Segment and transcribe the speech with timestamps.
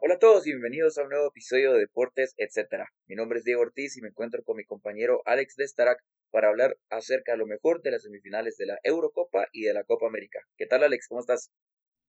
[0.00, 2.84] Hola a todos y bienvenidos a un nuevo episodio de Deportes, etc.
[3.08, 5.98] Mi nombre es Diego Ortiz y me encuentro con mi compañero Alex Destarac
[6.30, 9.84] para hablar acerca de lo mejor de las semifinales de la Eurocopa y de la
[9.84, 10.40] Copa América.
[10.56, 11.08] ¿Qué tal Alex?
[11.08, 11.50] ¿Cómo estás?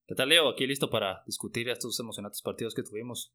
[0.10, 0.50] ¿Qué tal Leo?
[0.50, 3.32] Aquí listo para discutir estos emocionantes partidos que tuvimos.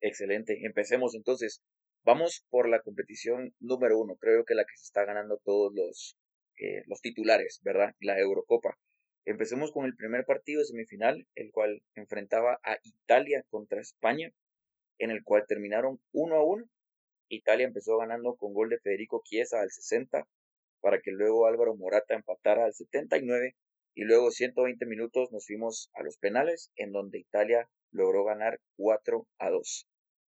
[0.00, 1.62] Excelente, empecemos entonces.
[2.02, 6.18] Vamos por la competición número uno, creo que la que se está ganando todos los,
[6.58, 7.94] eh, los titulares, ¿verdad?
[8.00, 8.80] La Eurocopa.
[9.24, 14.32] Empecemos con el primer partido semifinal, el cual enfrentaba a Italia contra España,
[14.98, 16.64] en el cual terminaron 1 a 1.
[17.28, 20.26] Italia empezó ganando con gol de Federico Chiesa al 60,
[20.80, 23.54] para que luego Álvaro Morata empatara al 79
[23.94, 29.26] y luego 120 minutos nos fuimos a los penales, en donde Italia logró ganar 4
[29.38, 29.86] a 2,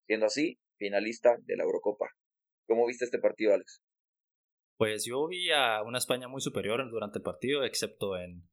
[0.06, 2.10] siendo así finalista de la Eurocopa.
[2.66, 3.82] ¿Cómo viste este partido, Alex?
[4.76, 8.48] Pues yo vi a una España muy superior durante el partido, excepto en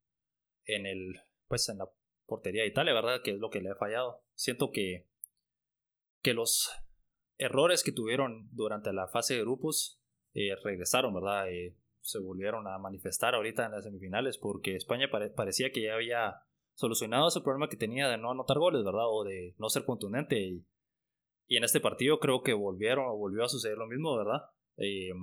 [0.65, 1.89] en el pues en la
[2.25, 3.21] portería de Italia, ¿verdad?
[3.23, 4.23] Que es lo que le ha fallado.
[4.35, 5.07] Siento que
[6.21, 6.71] que los
[7.37, 9.99] errores que tuvieron durante la fase de grupos
[10.33, 11.51] eh, regresaron, ¿verdad?
[11.51, 16.35] Eh, se volvieron a manifestar ahorita en las semifinales porque España parecía que ya había
[16.75, 19.05] solucionado ese problema que tenía de no anotar goles, ¿verdad?
[19.07, 20.39] O de no ser contundente.
[20.39, 20.65] Y,
[21.47, 24.41] y en este partido creo que volvieron, volvió a suceder lo mismo, ¿verdad?
[24.77, 25.13] Eh,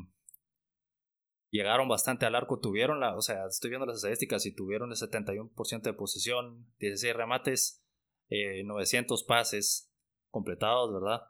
[1.51, 4.97] llegaron bastante al arco, tuvieron la, o sea, estoy viendo las estadísticas y tuvieron el
[4.97, 7.85] 71% de posesión, 16 remates,
[8.31, 9.93] 900 eh, pases
[10.31, 11.23] completados, ¿verdad?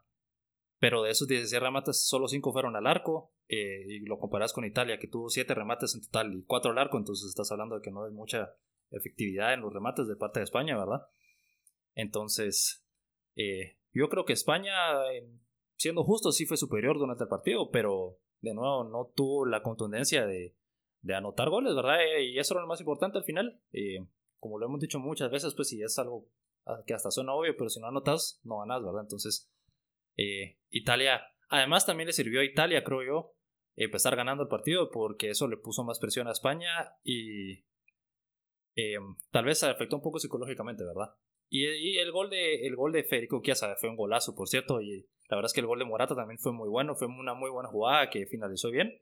[0.81, 4.65] Pero de esos 16 remates, solo 5 fueron al arco, eh, y lo comparas con
[4.65, 7.83] Italia, que tuvo 7 remates en total y 4 al arco, entonces estás hablando de
[7.83, 8.55] que no hay mucha
[8.89, 11.05] efectividad en los remates de parte de España, ¿verdad?
[11.93, 12.83] Entonces,
[13.35, 14.73] eh, yo creo que España,
[15.77, 20.25] siendo justo, sí fue superior durante el partido, pero de nuevo no tuvo la contundencia
[20.25, 20.55] de,
[21.03, 22.01] de anotar goles, ¿verdad?
[22.01, 23.61] Eh, y eso era lo más importante al final.
[23.71, 24.03] Eh,
[24.39, 26.25] como lo hemos dicho muchas veces, pues si es algo
[26.87, 29.01] que hasta suena obvio, pero si no anotas, no ganas, ¿verdad?
[29.01, 29.51] Entonces,
[30.17, 33.35] eh, Italia, además también le sirvió a Italia, creo yo,
[33.75, 37.63] empezar ganando el partido porque eso le puso más presión a España y
[39.31, 41.13] tal vez afectó un poco psicológicamente, ¿verdad?
[41.53, 45.05] Y, el gol de el gol de Federico Chiesa fue un golazo, por cierto, y
[45.27, 47.49] la verdad es que el gol de Morata también fue muy bueno, fue una muy
[47.49, 49.01] buena jugada que finalizó bien.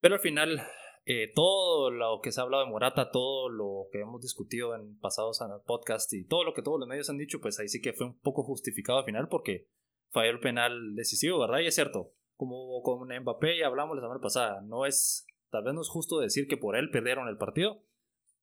[0.00, 0.62] Pero al final,
[1.04, 4.98] eh, todo lo que se ha hablado de Morata, todo lo que hemos discutido en
[4.98, 7.92] pasados podcasts y todo lo que todos los medios han dicho, pues ahí sí que
[7.92, 9.66] fue un poco justificado al final porque
[10.10, 11.58] falló el penal decisivo, ¿verdad?
[11.58, 15.74] Y es cierto, como con Mbappé ya hablamos la semana pasada, no es, tal vez
[15.74, 17.82] no es justo decir que por él perdieron el partido,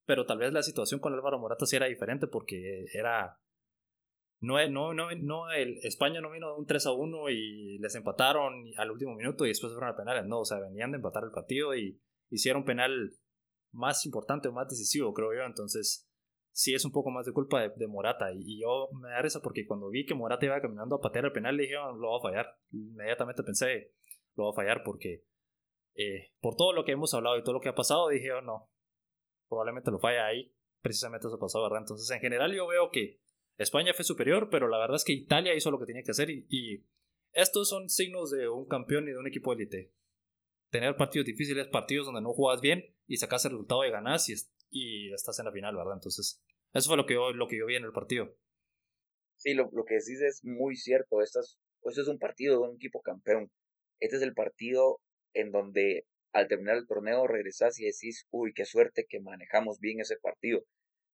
[0.04, 3.38] pero tal vez la situación con Álvaro Morata sí era diferente porque era...
[4.42, 7.94] No, no, no, no el España no vino de un 3 a 1 y les
[7.94, 10.24] empataron al último minuto y después fueron a penales.
[10.24, 12.00] No, o sea, venían de empatar el partido y
[12.30, 13.12] hicieron penal
[13.72, 15.42] más importante o más decisivo, creo yo.
[15.42, 16.08] Entonces,
[16.52, 18.32] sí es un poco más de culpa de, Morata.
[18.32, 21.32] Y, yo me da risa porque cuando vi que Morata iba caminando a patear el
[21.32, 22.58] penal, dije, oh, lo va a fallar.
[22.72, 23.92] Inmediatamente pensé,
[24.36, 25.24] lo va a fallar porque
[25.94, 28.42] eh, por todo lo que hemos hablado y todo lo que ha pasado, dije, oh,
[28.42, 28.70] no,
[29.48, 30.52] probablemente lo falla ahí.
[30.80, 31.80] Precisamente eso pasó, ¿verdad?
[31.80, 33.20] Entonces, en general, yo veo que
[33.58, 36.30] España fue superior, pero la verdad es que Italia hizo lo que tenía que hacer
[36.30, 36.86] y,
[37.32, 39.92] estos son signos de un campeón y de un equipo élite.
[40.70, 44.34] Tener partidos difíciles, partidos donde no juegas bien y sacas el resultado y ganas y,
[44.70, 45.94] y estás en la final, ¿verdad?
[45.94, 46.42] Entonces,
[46.72, 48.36] eso fue lo que yo, lo que yo vi en el partido.
[49.36, 51.22] Sí, lo, lo que decís es muy cierto.
[51.22, 53.50] Este es, este es un partido de un equipo campeón.
[53.98, 55.00] Este es el partido
[55.34, 60.00] en donde al terminar el torneo regresás y decís, uy, qué suerte que manejamos bien
[60.00, 60.62] ese partido.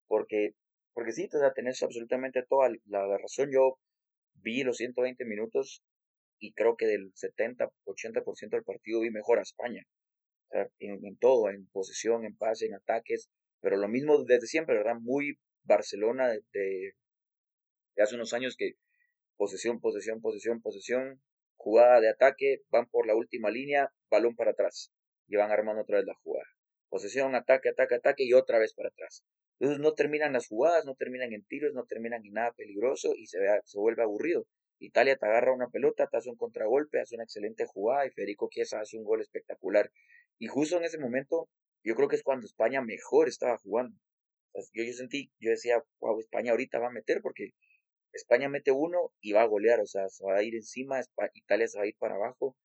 [0.07, 0.53] Porque,
[0.93, 3.51] porque sí, o sea, tenés absolutamente toda la, razón.
[3.53, 3.79] Yo
[4.35, 5.83] vi los 120 minutos
[6.39, 9.83] y creo que del 70, 80% del partido vi mejor a España.
[10.79, 13.31] En, todo, en posesión, en pase, en ataques,
[13.61, 14.97] pero lo mismo desde siempre, ¿verdad?
[15.01, 18.75] Muy Barcelona de, de hace unos años que
[19.37, 21.21] posesión, posesión, posesión, posesión,
[21.57, 24.93] jugada de ataque, van por la última línea, balón para atrás
[25.27, 26.47] y van armando otra vez la jugada.
[26.89, 29.25] Posesión, ataque, ataque, ataque y otra vez para atrás.
[29.59, 33.27] Entonces no terminan las jugadas, no terminan en tiros, no terminan en nada peligroso y
[33.27, 34.47] se, se vuelve aburrido.
[34.79, 38.49] Italia te agarra una pelota, te hace un contragolpe, hace una excelente jugada y Federico
[38.51, 39.91] Chiesa hace un gol espectacular.
[40.39, 41.49] Y justo en ese momento,
[41.83, 43.99] yo creo que es cuando España mejor estaba jugando.
[44.73, 47.51] yo, yo sentí, yo decía, wow, España ahorita va a meter porque
[48.13, 51.01] España mete uno y va a golear, o sea, se va a ir encima,
[51.35, 52.57] Italia se va a ir para abajo,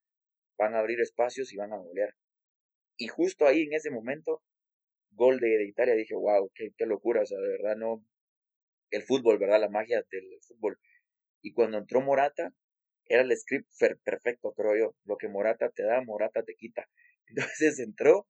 [0.57, 2.15] van a abrir espacios y van a golear.
[2.97, 4.41] Y justo ahí, en ese momento,
[5.11, 8.05] gol de, Italia, dije, wow, qué, qué locura, o sea, de verdad no.
[8.91, 9.59] El fútbol, ¿verdad?
[9.61, 10.77] La magia del fútbol.
[11.41, 12.53] Y cuando entró Morata,
[13.05, 13.69] era el script
[14.03, 14.95] perfecto, creo yo.
[15.05, 16.87] Lo que Morata te da, Morata te quita.
[17.27, 18.27] Entonces entró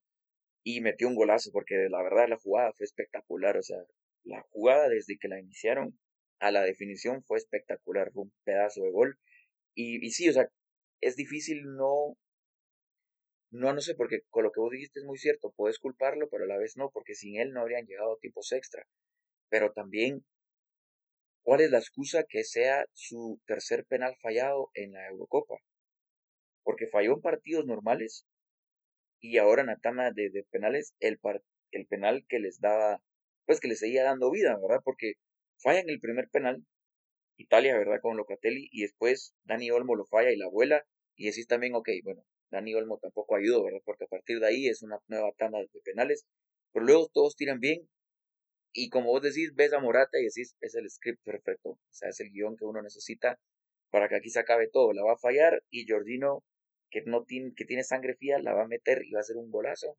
[0.63, 3.57] y metió un golazo, porque la verdad la jugada fue espectacular.
[3.57, 3.77] O sea,
[4.23, 5.99] la jugada desde que la iniciaron
[6.39, 9.19] a la definición fue espectacular, fue un pedazo de gol.
[9.75, 10.49] Y, y sí, o sea,
[11.01, 12.17] es difícil no,
[13.51, 16.45] no, no sé, porque con lo que vos dijiste es muy cierto, puedes culparlo, pero
[16.45, 18.87] a la vez no, porque sin él no habrían llegado tiempos extra.
[19.49, 20.25] Pero también,
[21.43, 25.55] ¿cuál es la excusa que sea su tercer penal fallado en la Eurocopa?
[26.63, 28.25] Porque falló en partidos normales
[29.19, 31.19] y ahora en la tama de, penales el,
[31.71, 33.01] el penal que les daba,
[33.45, 34.81] pues que les seguía dando vida, ¿verdad?
[34.83, 35.13] Porque
[35.59, 36.65] fallan el primer penal,
[37.37, 38.01] Italia, ¿verdad?
[38.01, 40.83] Con Locatelli, y después Dani Olmo lo falla y la vuela,
[41.15, 43.81] y decís también, ok, bueno, Dani Olmo tampoco ayudó, ¿verdad?
[43.85, 46.25] Porque a partir de ahí es una nueva tanda de penales,
[46.71, 47.87] pero luego todos tiran bien,
[48.73, 52.09] y como vos decís, ves a Morata y decís, es el script perfecto, o sea,
[52.09, 53.39] es el guion que uno necesita
[53.89, 56.43] para que aquí se acabe todo, la va a fallar, y Jordino,
[56.89, 59.37] que, no tiene, que tiene sangre fría, la va a meter y va a hacer
[59.37, 59.97] un golazo,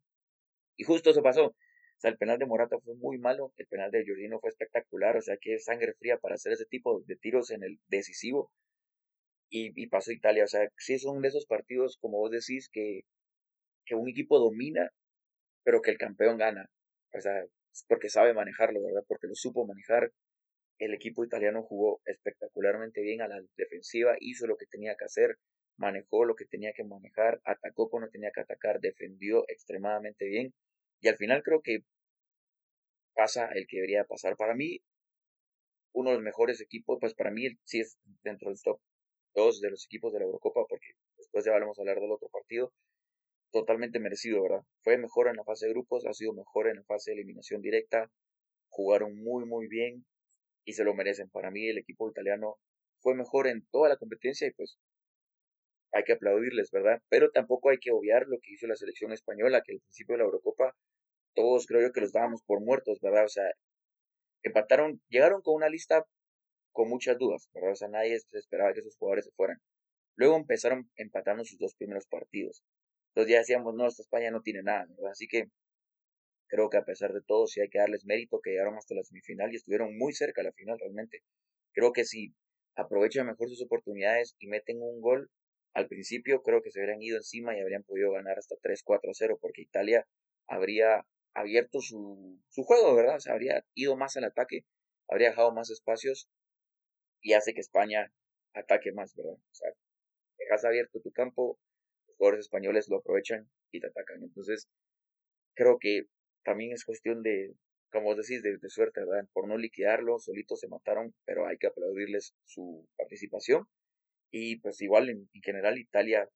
[0.76, 1.54] y justo eso pasó,
[2.02, 5.22] sea, el penal de Morata fue muy malo, el penal de Jorginho fue espectacular, o
[5.22, 8.50] sea, que sangre fría para hacer ese tipo de tiros en el decisivo.
[9.50, 13.02] Y, y pasó Italia, o sea, sí son de esos partidos, como vos decís, que,
[13.86, 14.90] que un equipo domina,
[15.64, 16.66] pero que el campeón gana.
[17.14, 17.44] O sea,
[17.88, 19.04] porque sabe manejarlo, ¿verdad?
[19.08, 20.12] Porque lo supo manejar.
[20.78, 25.36] El equipo italiano jugó espectacularmente bien a la defensiva, hizo lo que tenía que hacer,
[25.76, 30.52] manejó lo que tenía que manejar, atacó cuando tenía que atacar, defendió extremadamente bien.
[31.00, 31.80] Y al final creo que
[33.14, 34.36] pasa el que debería pasar.
[34.36, 34.80] Para mí,
[35.94, 38.80] uno de los mejores equipos, pues para mí sí es dentro del top
[39.34, 42.28] 2 de los equipos de la Eurocopa, porque después ya vamos a hablar del otro
[42.28, 42.72] partido,
[43.52, 44.62] totalmente merecido, ¿verdad?
[44.82, 47.62] Fue mejor en la fase de grupos, ha sido mejor en la fase de eliminación
[47.62, 48.10] directa,
[48.68, 50.04] jugaron muy, muy bien
[50.64, 51.30] y se lo merecen.
[51.30, 52.56] Para mí el equipo italiano
[53.00, 54.78] fue mejor en toda la competencia y pues
[55.92, 57.00] hay que aplaudirles, ¿verdad?
[57.08, 60.18] Pero tampoco hay que obviar lo que hizo la selección española, que al principio de
[60.18, 60.74] la Eurocopa
[61.34, 63.26] todos creo yo que los dábamos por muertos, ¿verdad?
[63.26, 63.44] O sea,
[64.42, 66.06] empataron, llegaron con una lista
[66.72, 67.72] con muchas dudas, ¿verdad?
[67.72, 69.58] O sea, nadie esperaba que esos jugadores se fueran.
[70.16, 72.62] Luego empezaron empatando sus dos primeros partidos.
[73.14, 75.12] Entonces ya decíamos, no, esta España no tiene nada, ¿verdad?
[75.12, 75.48] Así que
[76.48, 79.02] creo que a pesar de todo, sí hay que darles mérito que llegaron hasta la
[79.02, 81.22] semifinal y estuvieron muy cerca de la final realmente.
[81.72, 82.34] Creo que si
[82.74, 85.30] aprovechan mejor sus oportunidades y meten un gol,
[85.74, 89.62] al principio creo que se habrían ido encima y habrían podido ganar hasta 3-4-0 porque
[89.62, 90.06] Italia
[90.46, 93.16] habría abierto su, su juego, ¿verdad?
[93.16, 94.64] O sea, habría ido más al ataque,
[95.08, 96.28] habría dejado más espacios
[97.22, 98.12] y hace que España
[98.54, 99.34] ataque más, ¿verdad?
[99.34, 99.70] O sea,
[100.38, 101.58] dejas abierto tu campo,
[102.22, 104.22] jugadores españoles lo aprovechan y te atacan.
[104.22, 104.68] Entonces,
[105.54, 106.04] creo que
[106.44, 107.52] también es cuestión de,
[107.90, 109.28] como decís, de, suerte, ¿verdad?
[109.32, 113.66] Por no liquidarlo, solitos se mataron, pero hay que aplaudirles su participación.
[114.30, 116.28] Y pues igual en general Italia,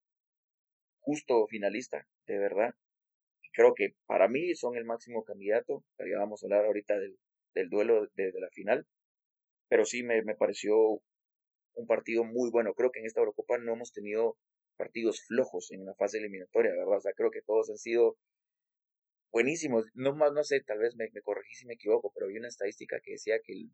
[0.99, 2.75] justo finalista, de verdad,
[3.53, 5.85] creo que para mí son el máximo candidato.
[6.01, 7.17] Ya vamos a hablar ahorita del,
[7.55, 8.87] del duelo de, la final.
[9.69, 11.01] Pero sí me, me pareció
[11.75, 12.75] un partido muy bueno.
[12.75, 14.37] Creo que en esta Eurocopa no hemos tenido
[14.77, 16.99] partidos flojos en la fase eliminatoria, ¿verdad?
[16.99, 18.17] O sea, creo que todos han sido
[19.33, 19.87] buenísimos.
[19.95, 22.49] No más, no sé, tal vez me, me corregí si me equivoco, pero vi una
[22.49, 23.71] estadística que decía que el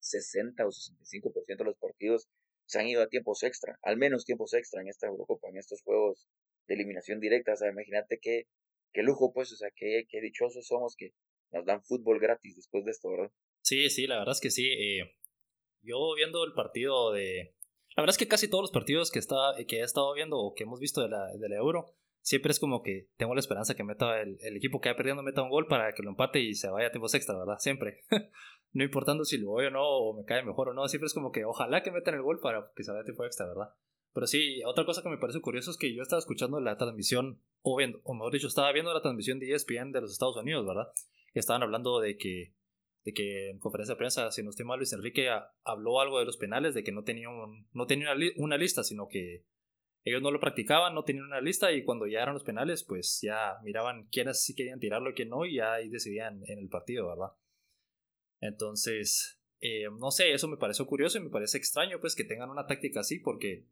[0.00, 2.28] 60 o 65% de los partidos
[2.66, 5.82] se han ido a tiempos extra, al menos tiempos extra en esta Eurocopa, en estos
[5.82, 6.28] juegos
[6.66, 7.52] de eliminación directa.
[7.52, 8.46] O sea, imagínate que
[8.92, 11.12] qué lujo, pues, o sea, qué, qué dichosos somos que
[11.50, 13.30] nos dan fútbol gratis después de esto, ¿verdad?
[13.62, 14.66] Sí, sí, la verdad es que sí.
[14.66, 15.14] Eh,
[15.82, 17.54] yo viendo el partido de...
[17.96, 19.36] La verdad es que casi todos los partidos que, está,
[19.68, 22.58] que he estado viendo o que hemos visto de la, de la Euro, siempre es
[22.58, 25.50] como que tengo la esperanza que meta el, el equipo que vaya perdiendo meta un
[25.50, 27.58] gol para que lo empate y se vaya a tiempos extra, ¿verdad?
[27.58, 28.04] Siempre.
[28.72, 31.14] no importando si lo voy o no, o me cae mejor o no, siempre es
[31.14, 33.74] como que ojalá que metan el gol para que se vaya a tiempo extra, ¿verdad?
[34.12, 37.40] Pero sí, otra cosa que me parece curioso es que yo estaba escuchando la transmisión,
[37.62, 40.64] o, viendo, o mejor dicho, estaba viendo la transmisión de ESPN de los Estados Unidos,
[40.66, 40.88] ¿verdad?
[41.34, 42.54] Estaban hablando de que,
[43.04, 45.28] de que en conferencia de prensa, si no estoy mal, Luis Enrique
[45.62, 47.32] habló algo de los penales, de que no tenían,
[47.72, 49.44] no tenía una, lista, sino que
[50.04, 53.20] ellos no lo practicaban, no tenían una lista y cuando ya eran los penales, pues
[53.22, 56.68] ya miraban quiénes sí querían tirarlo y quién no y ya ahí decidían en el
[56.68, 57.32] partido, ¿verdad?
[58.40, 62.50] Entonces, eh, no sé, eso me pareció curioso y me parece extraño pues que tengan
[62.50, 63.66] una táctica así porque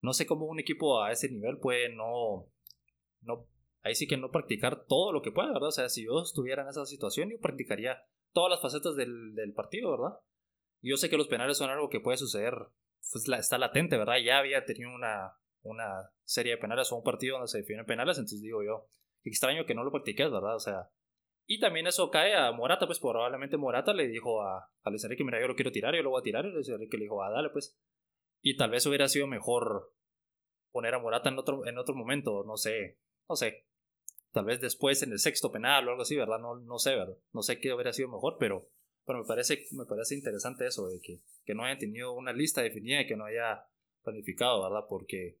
[0.00, 2.48] no sé cómo un equipo a ese nivel puede no,
[3.22, 3.48] no,
[3.82, 5.68] ahí sí que no practicar todo lo que pueda, ¿verdad?
[5.68, 8.00] O sea, si yo estuviera en esa situación, yo practicaría
[8.32, 10.18] todas las facetas del, del partido, ¿verdad?
[10.82, 12.54] Yo sé que los penales son algo que puede suceder,
[13.12, 14.18] pues está latente, ¿verdad?
[14.24, 15.32] Ya había tenido una,
[15.62, 18.88] una serie de penales o un partido donde se definen penales, entonces digo yo,
[19.24, 20.56] extraño que no lo practiques, ¿verdad?
[20.56, 20.90] O sea,
[21.46, 25.24] Y también eso cae a Morata, pues probablemente Morata le dijo a, a Luis Enrique,
[25.24, 27.22] mira, yo lo quiero tirar, yo lo voy a tirar, y Luis Enrique le dijo,
[27.22, 27.78] ah, dale, pues.
[28.42, 29.92] Y tal vez hubiera sido mejor
[30.72, 33.66] poner a Morata en otro, en otro momento, no sé, no sé.
[34.38, 36.38] Tal vez después en el sexto penal o algo así, ¿verdad?
[36.38, 37.16] No, no sé, ¿verdad?
[37.32, 38.68] No sé qué hubiera sido mejor, pero,
[39.04, 42.62] pero me, parece, me parece interesante eso, de que, que no hayan tenido una lista
[42.62, 43.66] definida y que no haya
[44.04, 44.86] planificado, ¿verdad?
[44.88, 45.40] Porque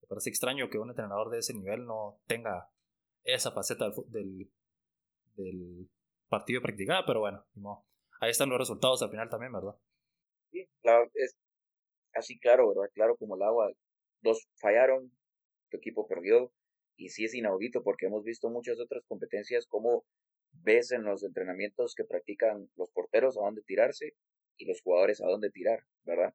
[0.00, 2.70] me parece extraño que un entrenador de ese nivel no tenga
[3.24, 4.50] esa faceta del,
[5.36, 5.90] del
[6.30, 7.44] partido practicada, pero bueno,
[8.22, 9.74] ahí están los resultados al final también, ¿verdad?
[10.50, 11.36] Sí, claro, es
[12.14, 12.90] así claro, ¿verdad?
[12.94, 13.70] Claro como el agua.
[14.22, 15.12] Dos fallaron,
[15.68, 16.50] tu equipo perdió,
[17.00, 20.04] y sí es inaudito porque hemos visto muchas otras competencias como
[20.52, 24.14] ves en los entrenamientos que practican los porteros a dónde tirarse
[24.58, 26.34] y los jugadores a dónde tirar, ¿verdad?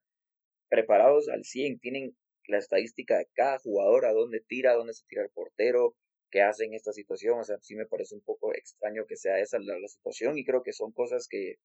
[0.67, 2.17] Preparados al 100, tienen
[2.47, 5.95] la estadística de cada jugador, a dónde tira, a dónde se tira el portero,
[6.31, 7.39] qué hace en esta situación.
[7.39, 10.63] O sea, sí me parece un poco extraño que sea esa la, situación y creo
[10.63, 11.57] que son cosas que,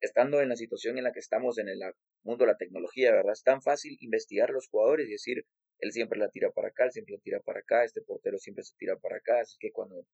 [0.00, 1.80] estando en la situación en la que estamos en el
[2.22, 3.32] mundo de la tecnología, ¿verdad?
[3.32, 5.44] Es tan fácil investigar a los jugadores y decir,
[5.80, 8.64] él siempre la tira para acá, él siempre la tira para acá, este portero siempre
[8.64, 10.06] se tira para acá, así que cuando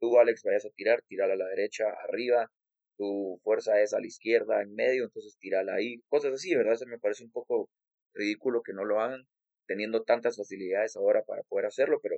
[0.00, 2.50] tú, Alex, vayas a tirar, tirala a la derecha, arriba,
[2.96, 6.74] tu fuerza es a la izquierda, en medio, entonces tirala ahí, cosas así, ¿verdad?
[6.74, 7.70] Eso me parece un poco
[8.14, 9.26] ridículo que no lo hagan,
[9.66, 12.16] teniendo tantas facilidades ahora para poder hacerlo, pero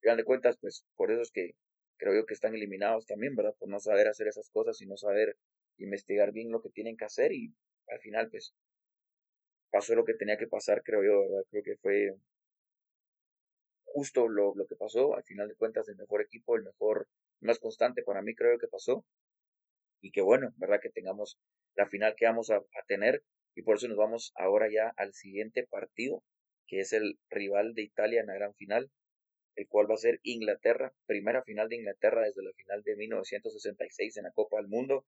[0.00, 1.52] final de cuentas, pues por eso es que
[1.98, 3.54] creo yo que están eliminados también, ¿verdad?
[3.58, 5.36] Por no saber hacer esas cosas y no saber
[5.78, 7.52] investigar bien lo que tienen que hacer y
[7.88, 8.54] al final, pues
[9.70, 11.44] pasó lo que tenía que pasar, creo yo, ¿verdad?
[11.50, 12.14] Creo que fue
[13.84, 17.08] justo lo, lo que pasó, al final de cuentas, el mejor equipo, el mejor,
[17.40, 19.04] más constante para mí, creo que pasó.
[20.00, 20.80] Y que bueno, ¿verdad?
[20.80, 21.38] Que tengamos
[21.74, 23.22] la final que vamos a, a tener
[23.54, 26.22] y por eso nos vamos ahora ya al siguiente partido,
[26.68, 28.90] que es el rival de Italia en la gran final,
[29.56, 34.16] el cual va a ser Inglaterra, primera final de Inglaterra desde la final de 1966
[34.16, 35.04] en la Copa del Mundo.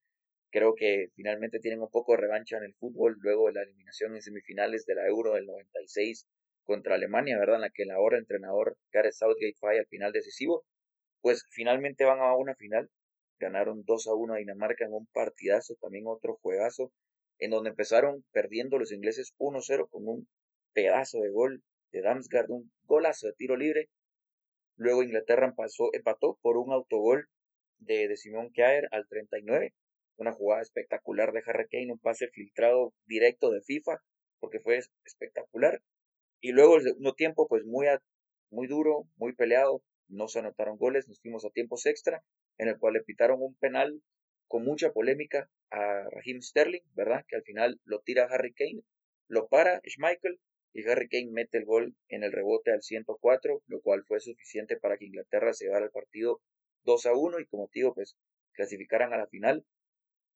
[0.51, 4.15] Creo que finalmente tienen un poco de revancha en el fútbol luego de la eliminación
[4.15, 6.27] en semifinales de la Euro del 96
[6.65, 7.57] contra Alemania, ¿verdad?
[7.57, 10.65] En la que el ahora entrenador Gareth Southgate falla al final decisivo.
[11.21, 12.91] Pues finalmente van a una final.
[13.39, 16.93] Ganaron 2 a 1 a Dinamarca en un partidazo, también otro juegazo,
[17.39, 20.29] en donde empezaron perdiendo los ingleses 1-0 con un
[20.75, 23.89] pedazo de gol de Damsgaard, un golazo de tiro libre,
[24.81, 25.55] Luego Inglaterra
[25.93, 27.29] empató por un autogol
[27.81, 29.75] de, de Simón Kjaer al 39.
[30.21, 34.03] Una jugada espectacular de Harry Kane, un pase filtrado directo de FIFA,
[34.39, 35.81] porque fue espectacular.
[36.43, 37.87] Y luego el segundo tiempo, pues muy,
[38.51, 39.83] muy duro, muy peleado.
[40.09, 42.23] No se anotaron goles, nos fuimos a tiempos extra,
[42.59, 44.03] en el cual le pitaron un penal
[44.47, 47.25] con mucha polémica a Raheem Sterling, ¿verdad?
[47.27, 48.83] Que al final lo tira Harry Kane,
[49.27, 50.39] lo para Schmeichel
[50.75, 54.77] y Harry Kane mete el gol en el rebote al 104, lo cual fue suficiente
[54.77, 56.43] para que Inglaterra se llevara el partido
[56.85, 58.17] 2 a 1 y como digo, pues
[58.53, 59.65] clasificaran a la final.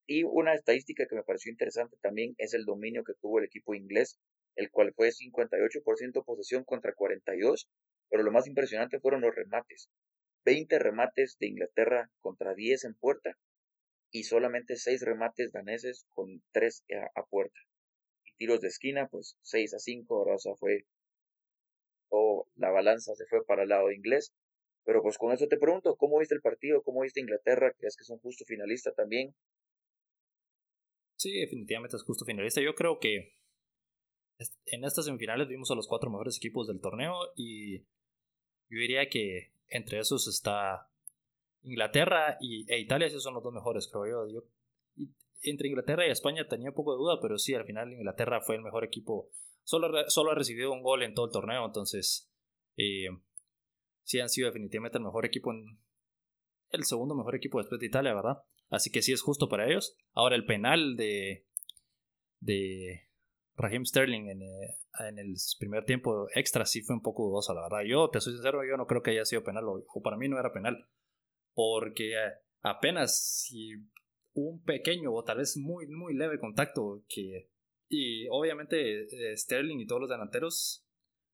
[0.06, 3.74] Y una estadística que me pareció interesante también es el dominio que tuvo el equipo
[3.74, 4.18] inglés,
[4.56, 7.68] el cual fue 58% posesión contra 42,
[8.10, 9.88] pero lo más impresionante fueron los remates.
[10.44, 13.38] 20 remates de Inglaterra contra 10 en puerta
[14.10, 16.84] y solamente 6 remates daneses con 3
[17.14, 17.58] a puerta
[18.36, 20.86] tiros de esquina, pues 6 a 5, o sea, fue,
[22.08, 24.32] o la balanza se fue para el lado inglés.
[24.84, 26.82] Pero pues con eso te pregunto, ¿cómo viste el partido?
[26.82, 27.72] ¿Cómo viste Inglaterra?
[27.78, 29.34] ¿Crees que es un justo finalista también?
[31.16, 32.60] Sí, definitivamente es justo finalista.
[32.60, 33.36] Yo creo que
[34.66, 39.52] en estas semifinales vimos a los cuatro mejores equipos del torneo y yo diría que
[39.68, 40.90] entre esos está
[41.62, 44.44] Inglaterra y, e Italia, esos son los dos mejores, creo yo.
[45.42, 48.62] entre Inglaterra y España tenía poco de duda, pero sí, al final Inglaterra fue el
[48.62, 49.30] mejor equipo.
[49.62, 52.30] Solo, solo ha recibido un gol en todo el torneo, entonces
[52.76, 53.08] eh,
[54.02, 55.78] sí han sido definitivamente el mejor equipo, en,
[56.70, 58.42] el segundo mejor equipo después de Italia, ¿verdad?
[58.70, 59.96] Así que sí es justo para ellos.
[60.12, 61.46] Ahora el penal de,
[62.40, 63.08] de
[63.56, 64.76] Raheem Sterling en, eh,
[65.08, 67.84] en, el primer tiempo extra sí fue un poco dudoso, la verdad.
[67.86, 70.38] Yo, te soy sincero, yo no creo que haya sido penal, o, para mí no
[70.38, 70.88] era penal,
[71.54, 72.14] porque
[72.62, 73.74] apenas si
[74.32, 77.50] un pequeño o tal vez muy, muy leve contacto que...
[77.88, 80.84] Y obviamente eh, Sterling y todos los delanteros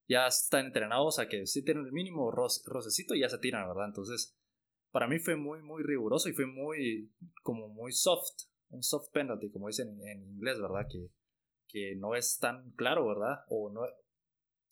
[0.09, 3.87] ya están entrenados a que si tienen el mínimo rocecito y ya se tiran, ¿verdad?
[3.87, 4.37] Entonces,
[4.91, 9.51] para mí fue muy, muy riguroso y fue muy, como muy soft, un soft penalty,
[9.51, 10.87] como dicen en, inglés, ¿verdad?
[10.91, 11.09] Que,
[11.69, 13.45] que no es tan claro, ¿verdad?
[13.49, 13.83] O no,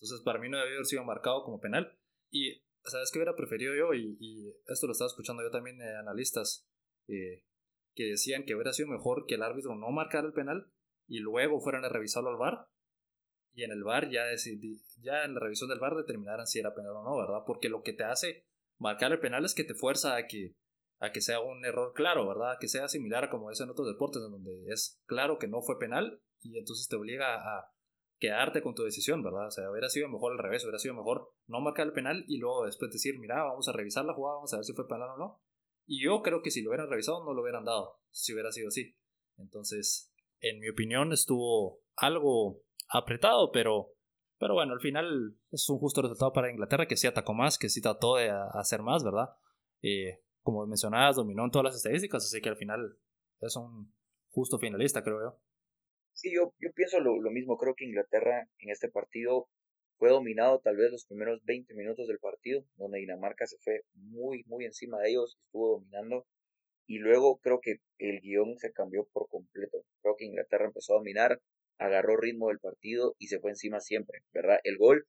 [0.01, 1.99] entonces, para mí no debe haber sido marcado como penal.
[2.31, 3.95] Y, ¿sabes qué hubiera preferido yo?
[3.95, 6.69] Y, esto lo estaba escuchando yo también de analistas.
[7.09, 7.45] Eh,
[7.95, 10.71] que decían que hubiera sido mejor que el árbitro no marcara el penal
[11.09, 12.69] y luego fueran a revisarlo al VAR
[13.55, 14.23] y en el VAR ya,
[15.01, 17.43] ya en la revisión del VAR determinaran si era penal o no, ¿verdad?
[17.45, 18.47] Porque lo que te hace
[18.79, 20.55] marcar el penal es que te fuerza a que
[21.01, 22.57] a que sea un error claro, ¿verdad?
[22.61, 25.79] Que sea similar como es en otros deportes, en donde es claro que no fue
[25.79, 27.73] penal y entonces te obliga a
[28.19, 29.47] quedarte con tu decisión, ¿verdad?
[29.47, 32.39] O sea, hubiera sido mejor al revés, hubiera sido mejor no marcar el penal y
[32.39, 35.11] luego después decir, mira, vamos a revisar la jugada, vamos a ver si fue penal
[35.11, 35.43] o no.
[35.87, 38.69] Y yo creo que si lo hubieran revisado no lo hubieran dado, si hubiera sido
[38.69, 38.97] así.
[39.37, 43.93] Entonces, en mi opinión, estuvo algo apretado, pero,
[44.39, 47.69] pero bueno, al final es un justo resultado para Inglaterra, que sí atacó más, que
[47.69, 49.31] sí trató de hacer más, ¿verdad?
[49.83, 52.99] Eh, como mencionabas, dominó en todas las estadísticas, así que al final
[53.41, 53.93] es un
[54.31, 55.41] justo finalista, creo yo.
[56.13, 57.57] Sí, yo, yo pienso lo, lo mismo.
[57.59, 59.49] Creo que Inglaterra en este partido
[59.99, 64.45] fue dominado tal vez los primeros 20 minutos del partido, donde Dinamarca se fue muy,
[64.47, 66.27] muy encima de ellos, estuvo dominando.
[66.87, 69.85] Y luego creo que el guion se cambió por completo.
[70.01, 71.41] Creo que Inglaterra empezó a dominar,
[71.79, 74.59] agarró ritmo del partido y se fue encima siempre, ¿verdad?
[74.65, 75.07] El gol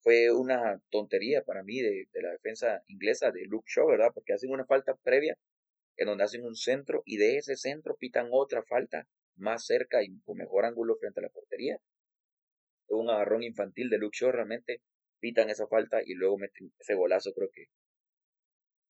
[0.00, 4.10] fue una tontería para mí de, la defensa inglesa de Luke Shaw, ¿verdad?
[4.14, 5.36] Porque hacen una falta previa
[5.96, 10.20] en donde hacen un centro y de ese centro pitan otra falta más cerca y
[10.20, 11.78] con mejor ángulo frente a la portería.
[12.88, 14.80] Un agarrón infantil de Luke Shaw, realmente
[15.18, 17.66] pitan esa falta y luego meten ese golazo, creo que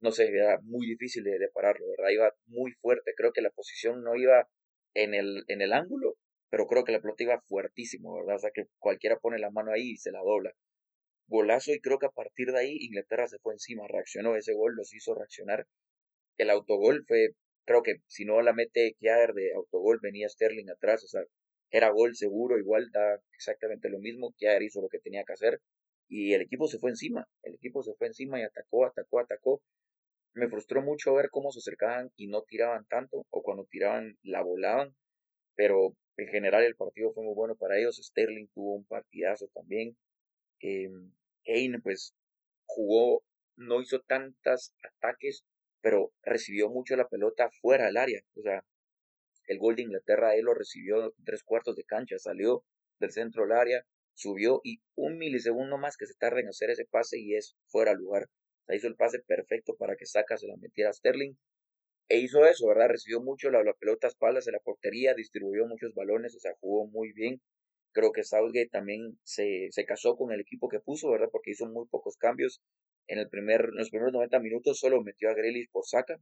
[0.01, 2.11] no sé, era muy difícil de, de, pararlo, ¿verdad?
[2.11, 4.47] Iba muy fuerte, creo que la posición no iba
[4.95, 6.16] en el, en el ángulo,
[6.50, 8.37] pero creo que la pelota iba fuertísimo, ¿verdad?
[8.37, 10.55] O sea que cualquiera pone la mano ahí y se la dobla
[11.29, 14.75] golazo y creo que a partir de ahí Inglaterra se fue encima, reaccionó, ese gol
[14.76, 15.67] los hizo reaccionar.
[16.38, 17.31] El autogol fue,
[17.65, 21.23] creo que si no la mete Kiaer de autogol venía Sterling atrás, o sea,
[21.71, 25.61] era gol seguro, igual da exactamente lo mismo, Kiaer hizo lo que tenía que hacer
[26.09, 29.62] y el equipo se fue encima, el equipo se fue encima y atacó, atacó, atacó.
[30.35, 34.43] Me frustró mucho ver cómo se acercaban y no tiraban tanto, o cuando tiraban la
[34.43, 34.95] volaban,
[35.57, 38.01] pero en general el partido fue muy bueno para ellos.
[38.03, 39.97] Sterling tuvo un partidazo también.
[40.61, 40.89] Eh,
[41.45, 42.15] Kane pues
[42.67, 43.23] jugó,
[43.57, 45.45] no hizo tantos ataques,
[45.81, 48.21] pero recibió mucho la pelota fuera del área.
[48.35, 48.65] O sea,
[49.47, 52.65] el gol de Inglaterra él lo recibió tres cuartos de cancha, salió
[52.99, 56.87] del centro del área, subió y un milisegundo más que se tarda en hacer ese
[56.87, 58.29] pase y es fuera lugar.
[58.69, 61.35] O hizo el pase perfecto para que Saca se la metiera a Sterling.
[62.08, 62.88] E hizo eso, ¿verdad?
[62.90, 66.86] Recibió mucho la, pelota a espaldas de la portería, distribuyó muchos balones, o sea, jugó
[66.86, 67.40] muy bien.
[67.92, 71.28] Creo que Southgate también se, se casó con el equipo que puso, ¿verdad?
[71.32, 72.60] Porque hizo muy pocos cambios.
[73.08, 76.19] En, el primer, en los primeros 90 minutos solo metió a Grealish por saca.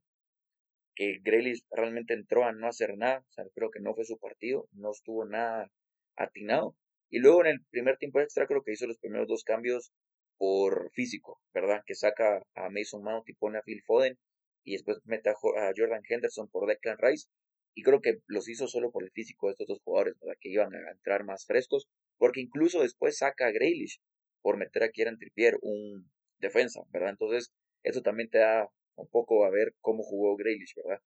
[0.94, 3.24] Que Grealish realmente entró a no hacer nada.
[3.28, 4.68] O sea, creo que no fue su partido.
[4.72, 5.70] No estuvo nada
[6.16, 6.76] atinado.
[7.10, 9.92] Y luego en el primer tiempo extra creo que hizo los primeros dos cambios
[10.38, 11.82] por físico, ¿verdad?
[11.86, 14.18] Que saca a Mason Mount y pone a Phil Foden.
[14.64, 15.34] Y después mete a
[15.76, 17.28] Jordan Henderson por Declan Rice.
[17.74, 20.36] Y creo que los hizo solo por el físico de estos dos jugadores, ¿verdad?
[20.40, 24.00] Que iban a entrar más frescos, porque incluso después saca a Grealish
[24.42, 27.10] por meter a Kieran Trippier, un defensa, ¿verdad?
[27.10, 31.00] Entonces, eso también te da un poco a ver cómo jugó Grealish, ¿verdad?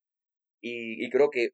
[0.61, 1.51] Y, y creo que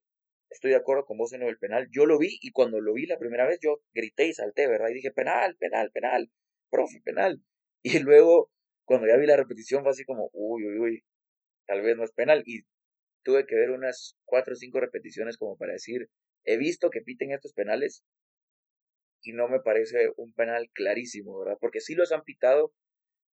[0.50, 1.88] estoy de acuerdo con vos en el penal.
[1.90, 4.88] Yo lo vi y cuando lo vi la primera vez yo grité y salté, ¿verdad?
[4.88, 6.30] Y dije, penal, penal, penal,
[6.70, 7.40] profe, penal.
[7.86, 8.50] Y luego,
[8.86, 11.04] cuando ya vi la repetición, fue así como, uy, uy, uy,
[11.66, 12.42] tal vez no es penal.
[12.46, 12.62] Y
[13.22, 16.08] tuve que ver unas cuatro o cinco repeticiones como para decir,
[16.44, 18.04] he visto que piten estos penales
[19.22, 21.56] y no me parece un penal clarísimo, ¿verdad?
[21.60, 22.72] Porque sí los han pitado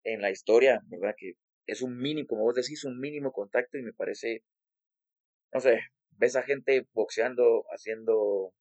[0.03, 1.13] en la historia, ¿verdad?
[1.17, 1.33] Que
[1.67, 4.43] es un mínimo, como vos decís, un mínimo contacto y me parece,
[5.53, 8.53] no sé, ves a gente boxeando, haciendo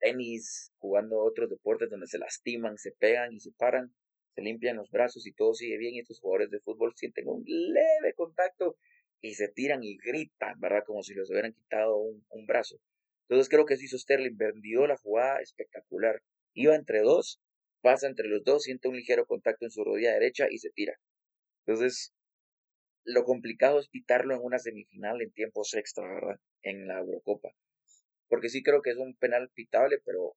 [0.00, 3.94] tenis, jugando otros deportes donde se lastiman, se pegan y se paran,
[4.38, 7.42] se limpian los brazos y todo sigue bien y estos jugadores de fútbol sienten un
[7.44, 8.76] leve contacto
[9.20, 10.84] y se tiran y gritan, ¿verdad?
[10.86, 12.76] Como si les hubieran quitado un, un brazo.
[13.22, 16.22] Entonces creo que eso hizo Sterling, vendió la jugada espectacular.
[16.54, 17.40] Iba entre dos,
[17.80, 20.94] pasa entre los dos, siente un ligero contacto en su rodilla derecha y se tira.
[21.66, 22.14] Entonces,
[23.02, 26.38] lo complicado es pitarlo en una semifinal en tiempos extra, ¿verdad?
[26.62, 27.48] En la Eurocopa.
[28.28, 30.36] Porque sí creo que es un penal pitable, pero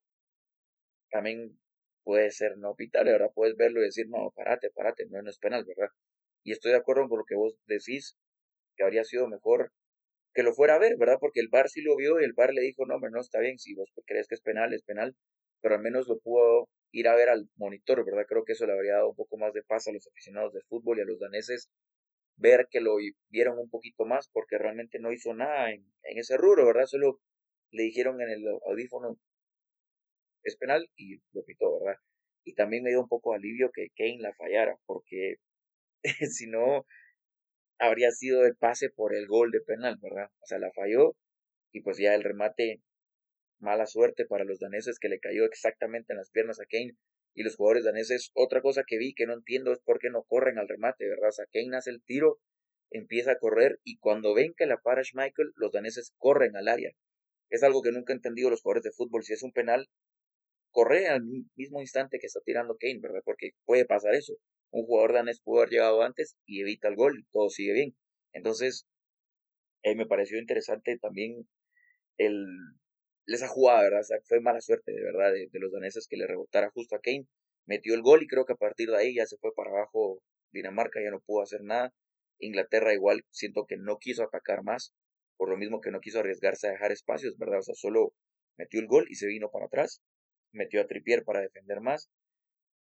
[1.08, 1.56] también
[2.04, 3.12] puede ser no pitable.
[3.12, 5.90] Ahora puedes verlo y decir, no, parate, parate, no, no es penal, ¿verdad?
[6.44, 8.16] Y estoy de acuerdo con lo que vos decís
[8.76, 9.72] que habría sido mejor
[10.34, 11.18] que lo fuera a ver, ¿verdad?
[11.20, 13.58] Porque el bar sí lo vio y el bar le dijo, no, no está bien,
[13.58, 15.14] si vos crees que es penal, es penal,
[15.60, 18.24] pero al menos lo pudo ir a ver al monitor, ¿verdad?
[18.26, 20.62] Creo que eso le habría dado un poco más de paz a los aficionados de
[20.68, 21.70] fútbol y a los daneses
[22.36, 22.96] ver que lo
[23.28, 26.86] vieron un poquito más porque realmente no hizo nada en, en ese rubro, ¿verdad?
[26.86, 27.20] Solo
[27.70, 29.18] le dijeron en el audífono
[30.44, 31.42] es penal y lo
[31.80, 32.00] ¿verdad?
[32.44, 35.36] Y también me dio un poco alivio que Kane la fallara porque
[36.30, 36.86] si no
[37.78, 40.30] habría sido el pase por el gol de penal, ¿verdad?
[40.40, 41.16] O sea, la falló
[41.72, 42.80] y pues ya el remate,
[43.58, 46.96] mala suerte para los daneses que le cayó exactamente en las piernas a Kane
[47.34, 48.30] y los jugadores daneses.
[48.34, 51.30] Otra cosa que vi que no entiendo es por qué no corren al remate, ¿verdad?
[51.30, 52.38] O sea, Kane hace el tiro,
[52.90, 56.92] empieza a correr y cuando ven que la para Schmeichel, los daneses corren al área.
[57.50, 59.24] Es algo que nunca he entendido los jugadores de fútbol.
[59.24, 59.88] Si es un penal,
[60.72, 61.22] corre al
[61.56, 63.22] mismo instante que está tirando Kane, ¿verdad?
[63.24, 64.34] Porque puede pasar eso.
[64.70, 67.94] Un jugador danés pudo haber llegado antes y evita el gol y todo sigue bien.
[68.32, 68.86] Entonces,
[69.82, 71.46] eh, me pareció interesante también
[72.18, 72.46] el,
[73.26, 74.00] esa jugada, ¿verdad?
[74.00, 76.96] O sea, fue mala suerte, de verdad, de, de, los daneses que le rebotara justo
[76.96, 77.26] a Kane.
[77.66, 80.20] Metió el gol y creo que a partir de ahí ya se fue para abajo
[80.52, 81.92] Dinamarca, ya no pudo hacer nada.
[82.38, 84.92] Inglaterra igual siento que no quiso atacar más,
[85.36, 87.60] por lo mismo que no quiso arriesgarse a dejar espacios, ¿verdad?
[87.60, 88.12] O sea, solo
[88.56, 90.02] metió el gol y se vino para atrás,
[90.52, 92.10] metió a Tripier para defender más.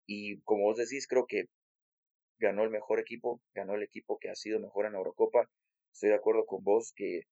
[0.07, 1.45] Y como vos decís, creo que
[2.39, 5.49] ganó el mejor equipo, ganó el equipo que ha sido mejor en la Eurocopa.
[5.93, 7.23] Estoy de acuerdo con vos que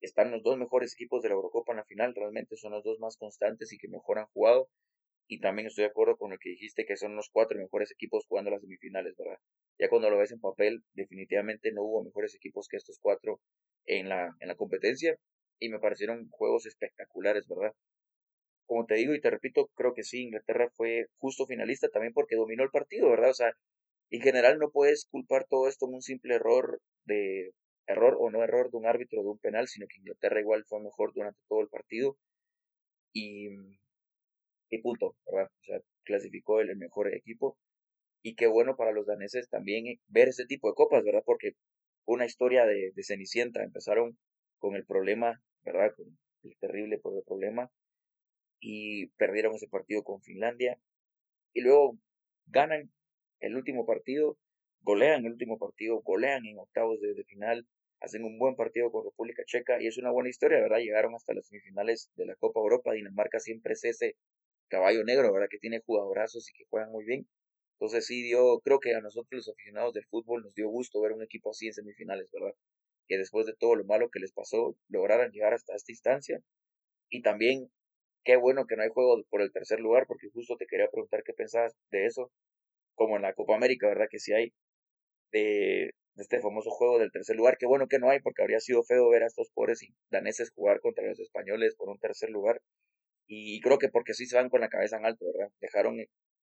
[0.00, 2.98] están los dos mejores equipos de la Eurocopa en la final, realmente son los dos
[3.00, 4.68] más constantes y que mejor han jugado.
[5.26, 8.26] Y también estoy de acuerdo con lo que dijiste, que son los cuatro mejores equipos
[8.26, 9.38] jugando las semifinales, ¿verdad?
[9.78, 13.40] Ya cuando lo ves en papel, definitivamente no hubo mejores equipos que estos cuatro
[13.86, 15.16] en la, en la competencia
[15.58, 17.72] y me parecieron juegos espectaculares, ¿verdad?
[18.66, 22.36] Como te digo y te repito, creo que sí, Inglaterra fue justo finalista también porque
[22.36, 23.30] dominó el partido, ¿verdad?
[23.30, 23.52] O sea,
[24.10, 27.52] en general no puedes culpar todo esto en un simple error de
[27.86, 30.80] error o no error de un árbitro de un penal, sino que Inglaterra igual fue
[30.82, 32.16] mejor durante todo el partido
[33.12, 33.48] y,
[34.70, 35.50] y punto, ¿verdad?
[35.60, 37.56] O sea, clasificó el mejor equipo
[38.22, 41.22] y qué bueno para los daneses también eh, ver ese tipo de copas, ¿verdad?
[41.26, 41.52] Porque
[42.06, 44.18] una historia de, de Cenicienta, empezaron
[44.58, 45.92] con el problema, ¿verdad?
[45.96, 47.70] Con el terrible problema
[48.60, 50.78] y perdieron ese partido con Finlandia
[51.52, 51.98] y luego
[52.46, 52.90] ganan
[53.40, 54.38] el último partido,
[54.80, 57.66] golean el último partido, golean en octavos de, final,
[58.00, 60.78] hacen un buen partido con República Checa y es una buena historia, ¿verdad?
[60.78, 64.16] Llegaron hasta las semifinales de la Copa Europa, Dinamarca siempre es ese
[64.68, 65.48] caballo negro, ¿verdad?
[65.50, 67.26] Que tiene jugadorazos y que juegan muy bien
[67.74, 71.12] entonces sí dio, creo que a nosotros los aficionados del fútbol nos dio gusto ver
[71.12, 72.54] un equipo así en semifinales, ¿verdad?
[73.06, 76.40] Que después de todo lo malo que les pasó, lograran llegar hasta esta instancia.
[77.10, 77.70] Y también,
[78.24, 81.22] qué bueno que no hay juego por el tercer lugar, porque justo te quería preguntar
[81.24, 82.30] qué pensabas de eso,
[82.94, 84.06] como en la Copa América, ¿verdad?
[84.10, 84.52] Que sí hay
[85.32, 87.56] de, este famoso juego del tercer lugar.
[87.58, 90.80] Qué bueno que no hay, porque habría sido feo ver a estos pobres daneses jugar
[90.80, 92.60] contra los españoles por un tercer lugar.
[93.26, 95.52] Y creo que porque sí se van con la cabeza en alto, ¿verdad?
[95.60, 95.96] Dejaron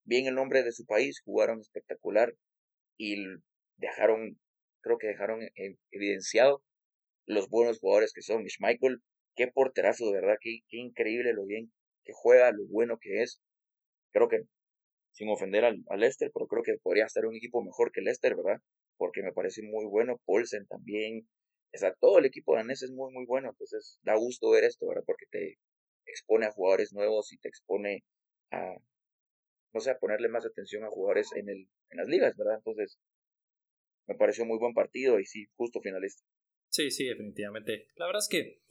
[0.03, 2.33] bien el nombre de su país, jugaron espectacular
[2.97, 3.17] y
[3.77, 4.39] dejaron,
[4.81, 6.63] creo que dejaron e-, evidenciado
[7.25, 8.43] los buenos jugadores que son.
[8.59, 9.01] Michael,
[9.35, 11.71] qué porterazo, de verdad, qué, qué increíble lo bien
[12.03, 13.41] que juega, lo bueno que es.
[14.11, 14.41] Creo que,
[15.11, 18.35] sin ofender al, al Leicester, pero creo que podría estar un equipo mejor que Leicester,
[18.35, 18.61] ¿verdad?
[18.97, 20.19] Porque me parece muy bueno.
[20.25, 21.27] Paulsen también.
[21.73, 23.49] O sea, todo el equipo danés es muy, muy bueno.
[23.49, 25.03] Entonces, da gusto ver esto, ¿verdad?
[25.05, 25.57] Porque te
[26.05, 28.03] expone a jugadores nuevos y te expone
[28.51, 28.75] a,
[29.73, 32.55] no sé, ponerle más atención a jugadores en, el, en las ligas, ¿verdad?
[32.57, 32.99] Entonces,
[34.07, 36.23] me pareció muy buen partido y sí, justo finalista.
[36.69, 37.87] Sí, sí, definitivamente.
[37.95, 38.61] La verdad es que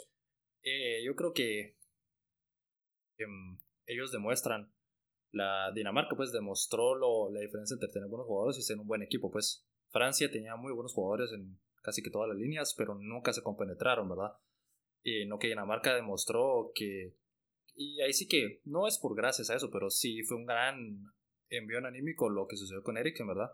[0.63, 1.77] eh, yo creo que
[3.19, 4.73] em, ellos demuestran,
[5.33, 9.03] la Dinamarca pues demostró lo, la diferencia entre tener buenos jugadores y ser un buen
[9.03, 13.33] equipo, pues Francia tenía muy buenos jugadores en casi que todas las líneas, pero nunca
[13.33, 14.33] se compenetraron, ¿verdad?
[15.03, 17.15] Y no que Dinamarca demostró que
[17.75, 21.07] y ahí sí que no es por gracias a eso, pero sí fue un gran
[21.49, 23.53] envío anímico lo que sucedió con Eric, en verdad.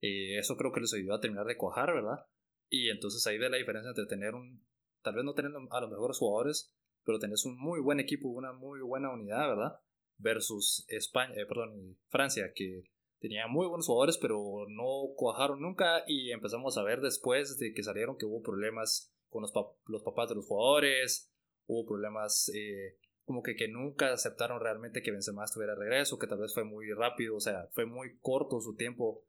[0.00, 2.26] Y eso creo que les ayudó a terminar de cuajar, ¿verdad?
[2.68, 4.64] Y entonces ahí ve la diferencia entre tener un,
[5.02, 8.52] tal vez no tener a los mejores jugadores, pero tenés un muy buen equipo, una
[8.52, 9.80] muy buena unidad, ¿verdad?
[10.18, 12.82] Versus España, eh, perdón, Francia, que
[13.20, 17.82] tenía muy buenos jugadores, pero no cuajaron nunca y empezamos a ver después de que
[17.82, 19.52] salieron que hubo problemas con los,
[19.86, 21.32] los papás de los jugadores,
[21.66, 26.38] hubo problemas eh, como que, que nunca aceptaron realmente que Benzema estuviera regreso, que tal
[26.38, 29.24] vez fue muy rápido, o sea, fue muy corto su tiempo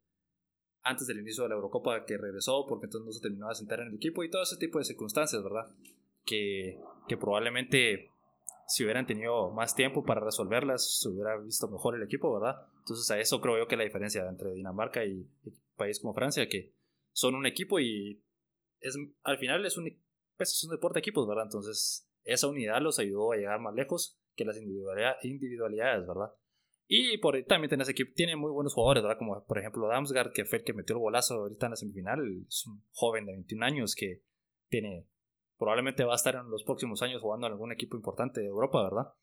[0.84, 3.80] antes del inicio de la Eurocopa que regresó, porque entonces no se terminó de sentar
[3.82, 5.68] en el equipo y todo ese tipo de circunstancias, ¿verdad?
[6.26, 8.12] Que, que probablemente
[8.68, 12.68] si hubieran tenido más tiempo para resolverlas, se hubiera visto mejor el equipo, ¿verdad?
[12.80, 16.48] Entonces a eso creo yo que la diferencia entre Dinamarca y, y país como Francia,
[16.48, 16.74] que
[17.12, 18.22] son un equipo y
[18.80, 19.90] es, al final es un,
[20.38, 21.46] pues es un deporte de equipos, ¿verdad?
[21.46, 26.34] Entonces esa unidad los ayudó a llegar más lejos que las individualidades, ¿verdad?
[26.92, 29.20] Y por también tenés equipo, tiene muy buenos jugadores, ¿verdad?
[29.20, 32.20] Como por ejemplo Damsgaard, que fue el que metió el golazo ahorita en la semifinal.
[32.48, 34.24] Es un joven de 21 años que
[34.70, 35.08] tiene,
[35.60, 38.82] probablemente va a estar en los próximos años jugando en algún equipo importante de Europa,
[38.82, 39.14] ¿verdad?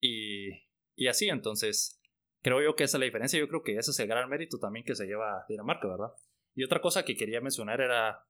[0.00, 0.48] Y,
[0.96, 2.00] y así, entonces,
[2.42, 3.38] creo yo que esa es la diferencia.
[3.38, 6.14] Yo creo que ese es el gran mérito también que se lleva Dinamarca, ¿verdad?
[6.56, 8.26] Y otra cosa que quería mencionar era,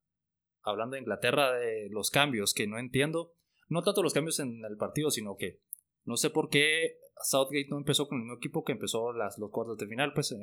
[0.61, 3.37] hablando de Inglaterra, de los cambios que no entiendo
[3.69, 5.61] no tanto los cambios en el partido, sino que
[6.05, 9.51] no sé por qué Southgate no empezó con el mismo equipo que empezó las, los
[9.51, 10.35] cuartos de final, pues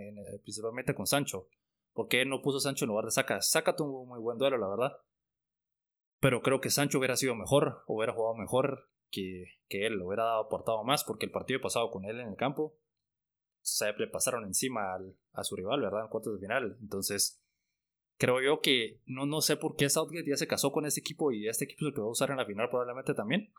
[0.44, 1.48] principalmente con Sancho.
[1.94, 3.42] ¿Por qué no puso Sancho en lugar de Saca?
[3.42, 4.98] Saca tuvo un muy buen duelo, la verdad.
[6.20, 10.44] Pero creo que Sancho hubiera sido mejor, hubiera jugado mejor que, que él, hubiera dado
[10.44, 12.76] aportado más, porque el partido pasado con él en el campo,
[13.62, 14.98] se le pasaron encima
[15.34, 16.04] a su rival, ¿verdad?
[16.04, 16.78] En cuartos de final.
[16.82, 17.44] Entonces,
[18.18, 21.32] creo yo que no, no sé por qué Southgate ya se casó con este equipo
[21.32, 23.54] y este equipo se lo va a usar en la final probablemente también.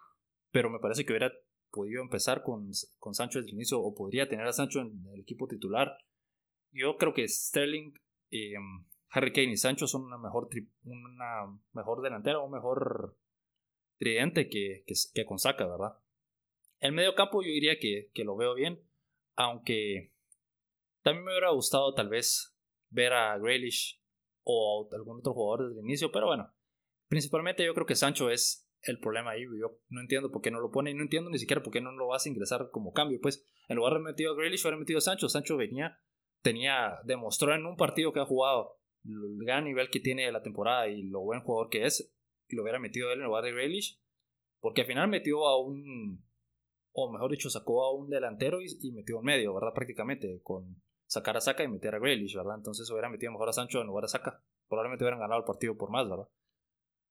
[0.50, 1.32] Pero me parece que hubiera
[1.74, 5.20] podido empezar con, con Sancho desde el inicio o podría tener a Sancho en el
[5.20, 5.98] equipo titular.
[6.72, 7.92] Yo creo que Sterling,
[8.30, 8.54] eh,
[9.10, 10.48] Harry Kane y Sancho son una mejor,
[10.84, 13.16] una mejor delantera o mejor
[13.98, 15.98] tridente que, que, con Saka, ¿verdad?
[16.80, 18.80] El medio campo yo diría que, que lo veo bien,
[19.34, 20.12] aunque
[21.02, 22.56] también me hubiera gustado tal vez
[22.90, 24.00] ver a Grealish
[24.44, 26.52] o algún otro jugador desde el inicio, pero bueno,
[27.08, 29.42] principalmente yo creo que Sancho es el problema ahí.
[29.42, 31.80] Yo no entiendo por qué no lo pone y no entiendo ni siquiera por qué
[31.80, 33.18] no lo vas a ingresar como cambio.
[33.20, 35.28] Pues en lugar de metido a Grealish, hubiera metido a Sancho.
[35.28, 35.98] Sancho venía,
[36.42, 40.88] tenía, demostró en un partido que ha jugado el gran nivel que tiene la temporada
[40.88, 42.14] y lo buen jugador que es.
[42.48, 44.00] Lo hubiera metido él en lugar de Grealish,
[44.60, 46.24] porque al final metió a un,
[46.92, 49.72] o mejor dicho, sacó a un delantero y, metió en medio, ¿verdad?
[49.74, 52.56] Prácticamente con sacar a Saka y meter a Grealish, ¿verdad?
[52.56, 54.44] Entonces hubiera metido mejor a Sancho en lugar de Saka.
[54.68, 56.28] Probablemente hubieran ganado el partido por más, ¿verdad?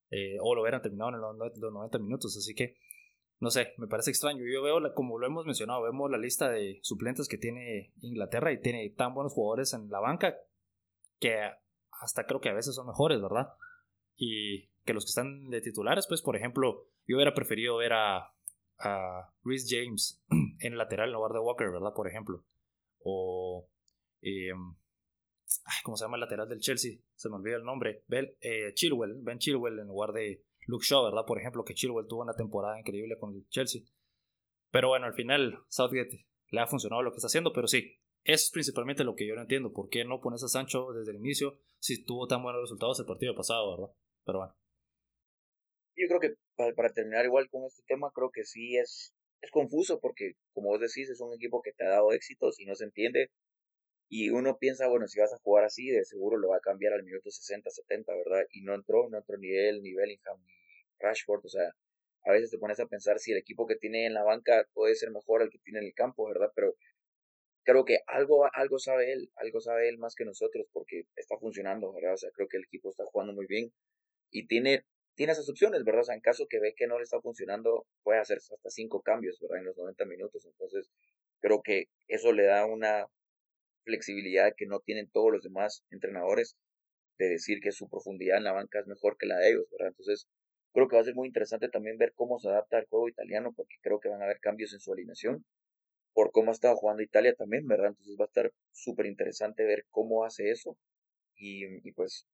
[0.09, 2.37] Eh, o lo hubieran terminado en los 90 minutos.
[2.37, 2.75] Así que,
[3.39, 4.43] no sé, me parece extraño.
[4.45, 8.61] Yo veo, como lo hemos mencionado, vemos la lista de suplentes que tiene Inglaterra y
[8.61, 10.35] tiene tan buenos jugadores en la banca
[11.19, 11.35] que
[12.01, 13.53] hasta creo que a veces son mejores, ¿verdad?
[14.15, 18.33] Y que los que están de titulares, pues, por ejemplo, yo hubiera preferido ver a,
[18.79, 20.23] a Rhys James
[20.59, 21.93] en el lateral en lugar de Walker, ¿verdad?
[21.95, 22.43] Por ejemplo.
[22.99, 23.67] O
[24.21, 24.51] eh,
[25.83, 26.97] ¿Cómo se llama el lateral del Chelsea?
[27.15, 28.03] Se me olvida el nombre.
[28.41, 31.25] Eh, Chilwell, Ben Chilwell en lugar de Luke Shaw, ¿verdad?
[31.25, 33.81] Por ejemplo, que Chilwell tuvo una temporada increíble con el Chelsea.
[34.71, 38.49] Pero bueno, al final Southgate le ha funcionado lo que está haciendo, pero sí, es
[38.51, 39.73] principalmente lo que yo no entiendo.
[39.73, 43.05] ¿Por qué no pones a Sancho desde el inicio si tuvo tan buenos resultados el
[43.05, 43.95] partido pasado, verdad?
[44.25, 44.55] Pero bueno.
[45.95, 49.99] Yo creo que para, terminar igual con este tema, creo que sí es, es confuso
[49.99, 52.85] porque, como vos decís, es un equipo que te ha dado éxitos y no se
[52.85, 53.29] entiende
[54.15, 56.93] y uno piensa, bueno, si vas a jugar así, de seguro lo va a cambiar
[56.93, 58.45] al minuto 60, 70, ¿verdad?
[58.51, 60.53] Y no entró, no entró ni él, ni Bellingham, ni
[60.99, 61.75] Rashford, o sea,
[62.23, 64.93] a veces te pones a pensar si el equipo que tiene en la banca puede
[64.93, 66.51] ser mejor al que tiene en el campo, ¿verdad?
[66.53, 66.75] Pero
[67.63, 71.91] creo que algo, algo sabe él, algo sabe él más que nosotros, porque está funcionando,
[71.91, 72.13] ¿verdad?
[72.13, 73.73] O sea, creo que el equipo está jugando muy bien
[74.29, 76.01] y tiene, tiene esas opciones, ¿verdad?
[76.01, 79.01] O sea, en caso que ve que no le está funcionando, puede hacer hasta cinco
[79.01, 79.57] cambios, ¿verdad?
[79.57, 80.45] En los 90 minutos.
[80.45, 80.91] Entonces,
[81.39, 83.07] creo que eso le da una
[83.83, 86.57] flexibilidad que no tienen todos los demás entrenadores
[87.17, 89.89] de decir que su profundidad en la banca es mejor que la de ellos, ¿verdad?
[89.89, 90.27] Entonces,
[90.73, 93.53] creo que va a ser muy interesante también ver cómo se adapta al juego italiano,
[93.55, 95.45] porque creo que van a haber cambios en su alineación,
[96.13, 97.87] por cómo ha estado jugando Italia también, ¿verdad?
[97.89, 100.77] Entonces va a estar súper interesante ver cómo hace eso
[101.35, 102.27] y, y pues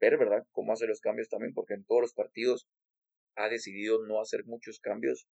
[0.00, 0.46] ver, ¿verdad?
[0.52, 2.66] Cómo hace los cambios también, porque en todos los partidos
[3.36, 5.26] ha decidido no hacer muchos cambios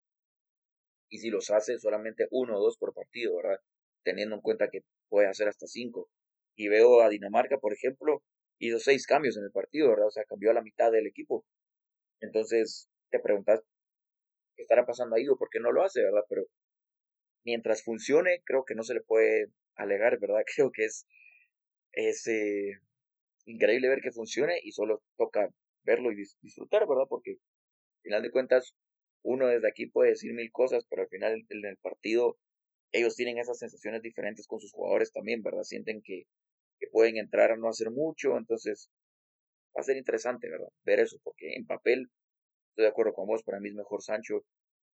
[1.08, 3.60] y si los hace solamente uno o dos por partido, ¿verdad?
[4.02, 6.08] Teniendo en cuenta que puede hacer hasta cinco.
[6.56, 8.22] Y veo a Dinamarca, por ejemplo,
[8.58, 10.06] hizo seis cambios en el partido, ¿verdad?
[10.08, 11.44] O sea, cambió a la mitad del equipo.
[12.20, 13.62] Entonces, te preguntas,
[14.56, 16.24] ¿qué estará pasando ahí o por qué no lo hace, verdad?
[16.28, 16.46] Pero
[17.44, 20.42] mientras funcione, creo que no se le puede alegar, ¿verdad?
[20.56, 21.06] Creo que es,
[21.92, 22.78] es eh,
[23.46, 25.48] increíble ver que funcione y solo toca
[25.84, 27.06] verlo y disfrutar, ¿verdad?
[27.08, 28.74] Porque al final de cuentas,
[29.22, 32.38] uno desde aquí puede decir mil cosas, pero al final en el partido
[32.92, 35.62] ellos tienen esas sensaciones diferentes con sus jugadores también, ¿verdad?
[35.62, 36.24] Sienten que,
[36.78, 38.90] que pueden entrar a no hacer mucho, entonces
[39.76, 40.68] va a ser interesante, ¿verdad?
[40.84, 42.10] Ver eso, porque en papel,
[42.70, 44.44] estoy de acuerdo con vos, para mí es mejor Sancho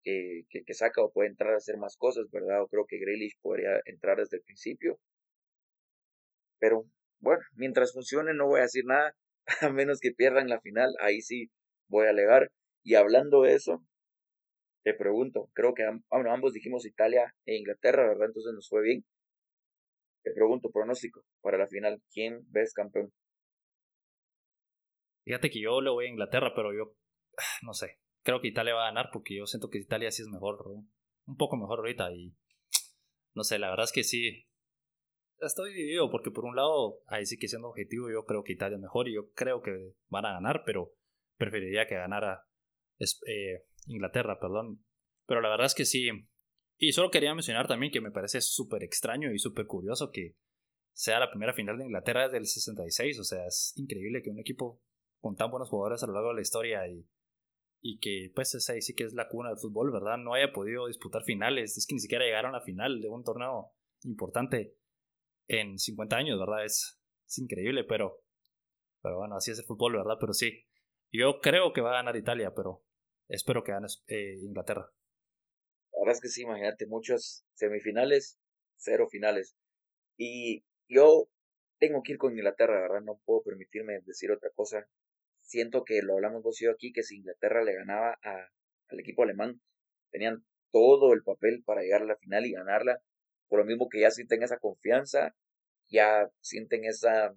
[0.02, 2.62] que, que, saca o puede entrar a hacer más cosas, ¿verdad?
[2.62, 4.98] O creo que Grealish podría entrar desde el principio.
[6.58, 6.84] Pero
[7.20, 9.14] bueno, mientras funcione no voy a decir nada,
[9.62, 11.50] a menos que pierdan la final, ahí sí
[11.88, 12.50] voy a alegar.
[12.82, 13.82] Y hablando de eso,
[14.84, 18.26] te pregunto, creo que ambos dijimos Italia e Inglaterra, ¿verdad?
[18.26, 19.04] Entonces nos fue bien.
[20.22, 23.10] Te pregunto, pronóstico para la final, ¿quién ves campeón?
[25.24, 26.94] Fíjate que yo le voy a Inglaterra, pero yo
[27.62, 27.98] no sé.
[28.22, 31.36] Creo que Italia va a ganar porque yo siento que Italia sí es mejor, un
[31.36, 32.34] poco mejor ahorita y
[33.34, 34.46] no sé, la verdad es que sí.
[35.40, 38.76] Estoy dividido porque por un lado, ahí sí que siendo objetivo, yo creo que Italia
[38.76, 40.92] es mejor y yo creo que van a ganar, pero
[41.36, 42.46] preferiría que ganara
[43.00, 44.84] eh, Inglaterra, perdón.
[45.26, 46.08] Pero la verdad es que sí.
[46.78, 50.36] Y solo quería mencionar también que me parece súper extraño y súper curioso que
[50.92, 53.18] sea la primera final de Inglaterra desde el 66.
[53.20, 54.80] O sea, es increíble que un equipo
[55.20, 57.06] con tan buenos jugadores a lo largo de la historia y,
[57.80, 60.18] y que pues es ahí sí que es la cuna del fútbol, ¿verdad?
[60.18, 61.76] No haya podido disputar finales.
[61.76, 64.76] Es que ni siquiera llegaron a la final de un torneo importante
[65.48, 66.64] en 50 años, ¿verdad?
[66.64, 68.22] Es, es increíble, pero,
[69.02, 70.16] pero bueno, así es el fútbol, ¿verdad?
[70.20, 70.64] Pero sí,
[71.12, 72.84] yo creo que va a ganar Italia, pero
[73.28, 74.90] espero que gane eh, Inglaterra.
[75.92, 78.38] La verdad es que sí, imagínate, muchos semifinales,
[78.76, 79.56] cero finales.
[80.16, 81.28] Y yo
[81.78, 83.02] tengo que ir con Inglaterra, ¿verdad?
[83.02, 84.86] No puedo permitirme decir otra cosa.
[85.40, 88.48] Siento que lo hablamos vos y yo aquí, que si Inglaterra le ganaba a,
[88.88, 89.60] al equipo alemán,
[90.10, 93.00] tenían todo el papel para llegar a la final y ganarla.
[93.48, 95.34] Por lo mismo que ya sienten esa confianza,
[95.88, 97.34] ya sienten esa,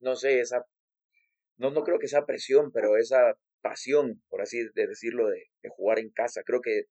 [0.00, 0.66] no sé, esa,
[1.56, 5.98] no, no creo que sea presión, pero esa pasión, por así decirlo, de, de jugar
[5.98, 6.42] en casa.
[6.44, 6.84] Creo que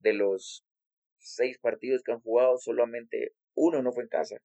[0.00, 0.64] de los
[1.18, 4.36] seis partidos que han jugado, solamente uno no fue en casa.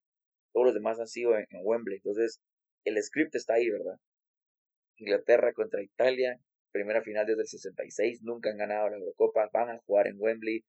[0.54, 1.98] Todos los demás han sido en, Wembley.
[1.98, 2.42] Entonces,
[2.84, 3.98] el script está ahí, ¿verdad?
[4.98, 6.40] Inglaterra contra Italia,
[6.72, 10.64] primera final desde el 66, nunca han ganado la Eurocopa, van a jugar en Wembley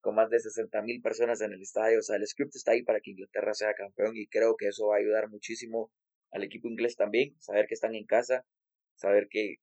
[0.00, 1.98] con más de 60 mil personas en el estadio.
[1.98, 4.88] O sea, el script está ahí para que Inglaterra sea campeón y creo que eso
[4.88, 5.90] va a ayudar muchísimo
[6.32, 8.44] al equipo inglés también, saber que están en casa,
[8.94, 9.56] saber que,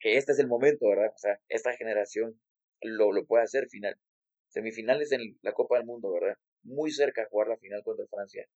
[0.00, 1.12] que este es el momento, ¿verdad?
[1.14, 2.40] O sea, esta generación
[2.82, 3.98] lo, lo puede hacer final.
[4.48, 6.36] Semifinales en la Copa del Mundo, ¿verdad?
[6.62, 8.46] Muy cerca de jugar la final contra Francia.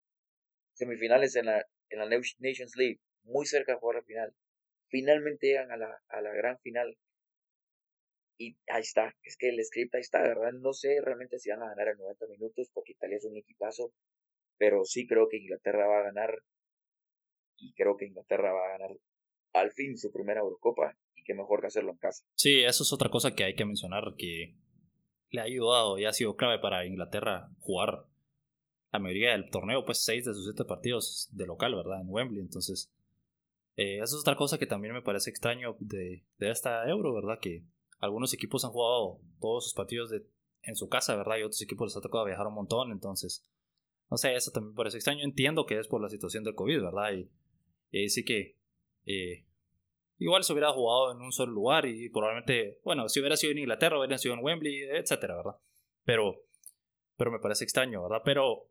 [0.74, 4.35] Semifinales en la, en la Nations League, muy cerca de jugar la final.
[4.88, 6.96] Finalmente llegan a la, a la gran final.
[8.38, 10.53] Y ahí está, es que el script ahí está, ¿verdad?
[10.53, 13.92] No sé realmente si van a ganar en 90 minutos, porque Italia es un equipazo,
[14.57, 16.42] pero sí creo que Inglaterra va a ganar.
[17.59, 18.96] Y creo que Inglaterra va a ganar
[19.53, 20.96] al fin su primera Eurocopa
[21.35, 22.25] mejor que hacerlo en casa.
[22.35, 24.57] Sí, eso es otra cosa que hay que mencionar que
[25.31, 28.07] le ha ayudado y ha sido clave para Inglaterra jugar
[28.93, 32.01] la mayoría del torneo, pues seis de sus siete partidos de local, ¿verdad?
[32.01, 32.93] En Wembley, entonces
[33.77, 37.38] eh, eso es otra cosa que también me parece extraño de, de esta Euro, ¿verdad?
[37.40, 37.62] Que
[38.01, 40.27] algunos equipos han jugado todos sus partidos de,
[40.62, 41.37] en su casa, ¿verdad?
[41.38, 43.47] Y otros equipos les ha tocado viajar un montón, entonces,
[44.11, 45.23] no sé, eso también me parece extraño.
[45.23, 47.12] Entiendo que es por la situación del COVID, ¿verdad?
[47.12, 47.31] Y,
[47.93, 48.57] y sí que
[49.07, 49.45] eh,
[50.21, 53.59] igual se hubiera jugado en un solo lugar y probablemente, bueno, si hubiera sido en
[53.59, 55.57] Inglaterra, hubiera sido en Wembley, etcétera, ¿verdad?
[56.05, 56.43] Pero,
[57.17, 58.23] pero me parece extraño, ¿verdad?
[58.25, 58.69] Pero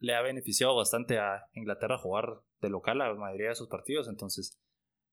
[0.00, 4.60] le ha beneficiado bastante a Inglaterra jugar de local la mayoría de sus partidos, entonces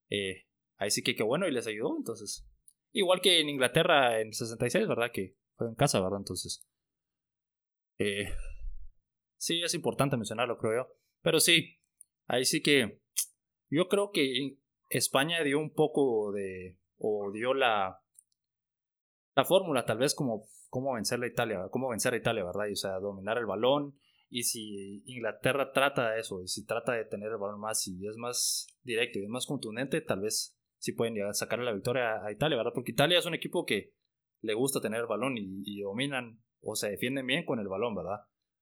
[0.10, 2.48] eh, ahí sí que qué bueno y les ayudó, entonces.
[2.92, 5.12] Igual que en Inglaterra en 66, ¿verdad?
[5.14, 6.20] Que fue en casa, ¿verdad?
[6.20, 6.66] Entonces.
[8.00, 8.34] Eh,
[9.38, 10.96] sí, es importante mencionarlo, creo yo.
[11.22, 11.80] Pero sí,
[12.26, 13.00] ahí sí que
[13.70, 14.58] yo creo que
[14.90, 18.02] España dio un poco de, o dio la,
[19.36, 22.72] la fórmula tal vez como cómo vencer a Italia, cómo vencer a Italia, ¿verdad?
[22.72, 23.98] o sea, dominar el balón.
[24.30, 28.06] Y si Inglaterra trata de eso, y si trata de tener el balón más y
[28.08, 31.72] es más directo y es más contundente, tal vez sí pueden llegar a sacar la
[31.72, 32.74] victoria a Italia, ¿verdad?
[32.76, 33.94] Porque Italia es un equipo que
[34.42, 38.20] le gusta tener el balón y, dominan o se defienden bien con el balón, ¿verdad?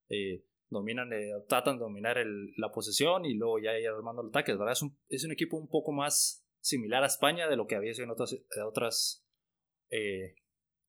[0.09, 4.31] Eh, dominan, eh, tratan de dominar el, la posesión y luego ya ir armando los
[4.31, 4.73] ataques, ¿verdad?
[4.73, 7.93] Es un, es un, equipo un poco más similar a España de lo que había
[7.93, 9.25] sido en otras, otras
[9.89, 10.35] eh,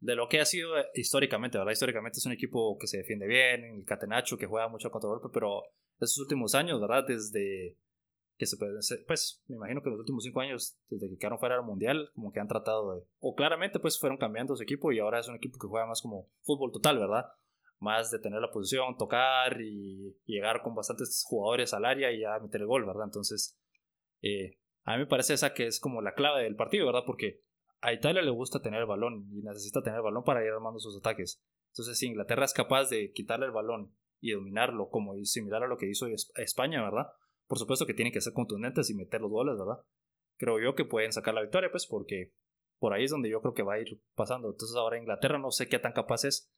[0.01, 1.73] de lo que ha sido históricamente, ¿verdad?
[1.73, 5.29] Históricamente es un equipo que se defiende bien, el Catenacho que juega mucho contra golpe,
[5.33, 5.63] pero
[6.01, 7.05] estos últimos años, ¿verdad?
[7.07, 7.77] Desde
[8.37, 8.57] que se
[9.07, 12.33] pues me imagino que los últimos cinco años, desde que quedaron fuera del mundial, como
[12.33, 15.37] que han tratado de, o claramente pues fueron cambiando su equipo y ahora es un
[15.37, 17.27] equipo que juega más como fútbol total, ¿verdad?
[17.79, 22.39] Más de tener la posición, tocar y llegar con bastantes jugadores al área y ya
[22.39, 23.05] meter el gol, ¿verdad?
[23.05, 23.59] Entonces,
[24.23, 27.05] eh, a mí me parece esa que es como la clave del partido, ¿verdad?
[27.07, 27.41] Porque
[27.81, 30.81] a Italia le gusta tener el balón y necesita tener el balón para ir armando
[30.81, 31.43] sus ataques.
[31.73, 35.77] Entonces, si Inglaterra es capaz de quitarle el balón y dominarlo, como similar a lo
[35.77, 37.09] que hizo España, ¿verdad?
[37.47, 39.85] Por supuesto que tienen que ser contundentes y meter los goles, ¿verdad?
[40.39, 42.33] Creo yo que pueden sacar la victoria, pues, porque
[42.79, 44.51] por ahí es donde yo creo que va a ir pasando.
[44.51, 46.51] Entonces, ahora Inglaterra no sé qué tan capaz es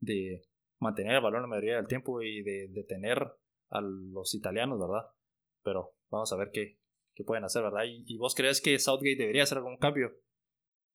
[0.00, 0.42] de
[0.80, 3.18] mantener el balón la mayoría del tiempo y de detener
[3.70, 5.10] a los italianos, ¿verdad?
[5.62, 6.78] Pero vamos a ver qué,
[7.14, 7.84] qué pueden hacer, ¿verdad?
[7.86, 10.12] ¿Y, vos crees que Southgate debería hacer algún cambio?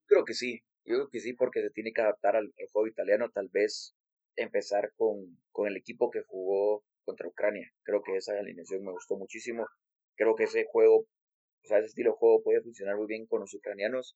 [0.05, 3.29] Creo que sí, yo creo que sí, porque se tiene que adaptar al, juego italiano,
[3.29, 3.95] tal vez
[4.35, 7.71] empezar con, con el equipo que jugó contra Ucrania.
[7.83, 9.67] Creo que esa alineación me gustó muchísimo.
[10.15, 13.41] Creo que ese juego, o sea, ese estilo de juego puede funcionar muy bien con
[13.41, 14.15] los ucranianos,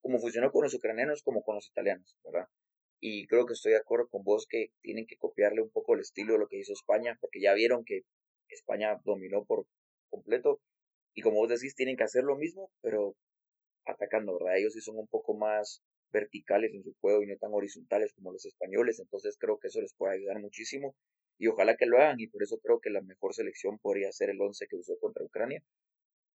[0.00, 2.46] como funcionó con los ucranianos como con los italianos, ¿verdad?
[3.08, 6.00] Y creo que estoy de acuerdo con vos que tienen que copiarle un poco el
[6.00, 8.02] estilo de lo que hizo España, porque ya vieron que
[8.48, 9.64] España dominó por
[10.10, 10.60] completo
[11.14, 13.14] y como vos decís, tienen que hacer lo mismo, pero
[13.84, 14.58] atacando, ¿verdad?
[14.58, 18.32] Ellos sí son un poco más verticales en su juego y no tan horizontales como
[18.32, 20.96] los españoles, entonces creo que eso les puede ayudar muchísimo
[21.38, 24.30] y ojalá que lo hagan y por eso creo que la mejor selección podría ser
[24.30, 25.62] el 11 que usó contra Ucrania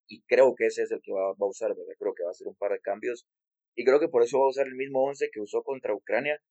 [0.07, 1.95] y creo que ese es el que va, a usar, ¿verdad?
[1.99, 3.27] Creo que va a hacer un par de cambios
[3.75, 6.41] y creo que por eso va a usar el mismo 11 que usó contra Ucrania,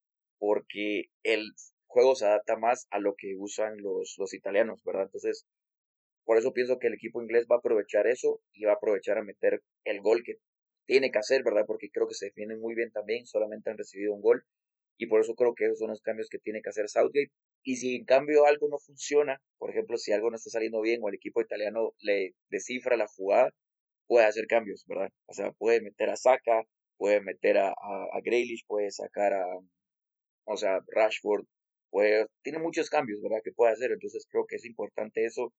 [0.41, 1.51] porque el
[1.85, 5.03] juego se adapta más a lo que usan los, los italianos, ¿verdad?
[5.03, 5.45] Entonces,
[6.25, 9.19] por eso pienso que el equipo inglés va a aprovechar eso y va a aprovechar
[9.19, 10.37] a meter el gol que
[10.87, 11.65] tiene que hacer, ¿verdad?
[11.67, 14.43] Porque creo que se defienden muy bien también, solamente han recibido un gol
[14.97, 17.31] y por eso creo que esos son los cambios que tiene que hacer Southgate.
[17.63, 21.01] Y si en cambio algo no funciona, por ejemplo, si algo no está saliendo bien
[21.03, 23.51] o el equipo italiano le descifra la jugada,
[24.07, 25.09] puede hacer cambios, ¿verdad?
[25.27, 26.63] O sea, puede meter a Saka,
[26.97, 29.45] puede meter a, a, Grealish, puede sacar a,
[30.45, 31.45] o sea, Rashford,
[31.89, 33.41] puede, tiene muchos cambios, ¿verdad?
[33.43, 35.53] Que puede hacer, entonces creo que es importante eso,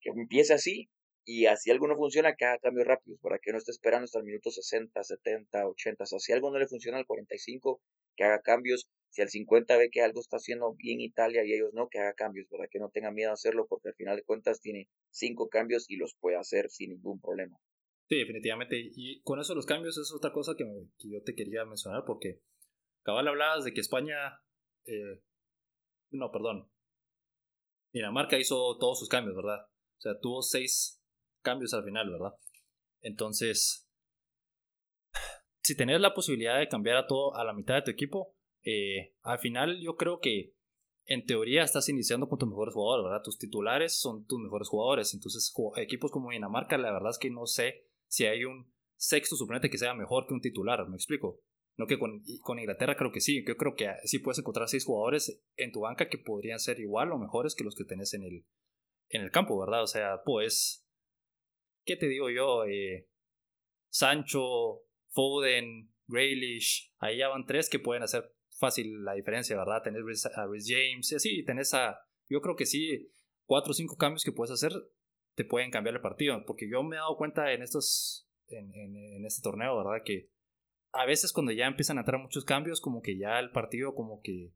[0.00, 0.88] que empiece así
[1.24, 4.18] y así algo no funciona, que haga cambios rápidos, para que no esté esperando hasta
[4.18, 7.80] el minuto 60, 70, 80, o sea, si algo no le funciona al 45,
[8.16, 11.72] que haga cambios, si al 50 ve que algo está haciendo bien Italia y ellos
[11.74, 12.68] no, que haga cambios, ¿verdad?
[12.70, 15.96] Que no tenga miedo a hacerlo porque al final de cuentas tiene cinco cambios y
[15.96, 17.58] los puede hacer sin ningún problema.
[18.08, 18.76] Sí, definitivamente.
[18.78, 20.64] Y con eso los cambios es otra cosa que,
[20.98, 22.40] yo te quería mencionar porque
[23.02, 24.16] cabal hablabas de que España,
[24.84, 25.22] eh,
[26.10, 26.70] no, perdón,
[27.92, 29.66] Dinamarca hizo todos sus cambios, ¿verdad?
[29.98, 31.02] O sea, tuvo seis
[31.42, 32.34] cambios al final, ¿verdad?
[33.00, 33.88] Entonces,
[35.60, 39.14] si tenés la posibilidad de cambiar a todo a la mitad de tu equipo, eh,
[39.22, 40.54] al final yo creo que
[41.06, 43.22] en teoría estás iniciando con tus mejores jugadores, ¿verdad?
[43.24, 45.14] Tus titulares son tus mejores jugadores.
[45.14, 49.70] Entonces, equipos como Dinamarca, la verdad es que no sé si hay un sexto suplente
[49.70, 51.40] que sea mejor que un titular, ¿me explico?
[51.78, 54.84] No que con, con, Inglaterra creo que sí, yo creo que sí puedes encontrar seis
[54.84, 58.24] jugadores en tu banca que podrían ser igual o mejores que los que tenés en
[58.24, 58.44] el,
[59.08, 59.84] en el campo, ¿verdad?
[59.84, 60.84] O sea, pues
[61.84, 62.64] ¿qué te digo yo?
[62.64, 63.08] Eh,
[63.88, 69.82] Sancho, Foden, Grealish, ahí ya van tres que pueden hacer fácil la diferencia, ¿verdad?
[69.82, 71.98] Tenés a Rhys James, así, tenés a,
[72.28, 73.10] yo creo que sí,
[73.44, 74.72] cuatro o cinco cambios que puedes hacer
[75.34, 79.24] te pueden cambiar el partido, porque yo me he dado cuenta en estos, en, en,
[79.24, 80.02] este torneo, ¿verdad?
[80.04, 80.30] Que
[80.92, 84.20] a veces cuando ya empiezan a entrar muchos cambios, como que ya el partido como
[84.22, 84.52] que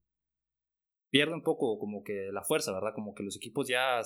[1.11, 2.95] pierde un poco como que la fuerza, ¿verdad?
[2.95, 4.01] Como que los equipos ya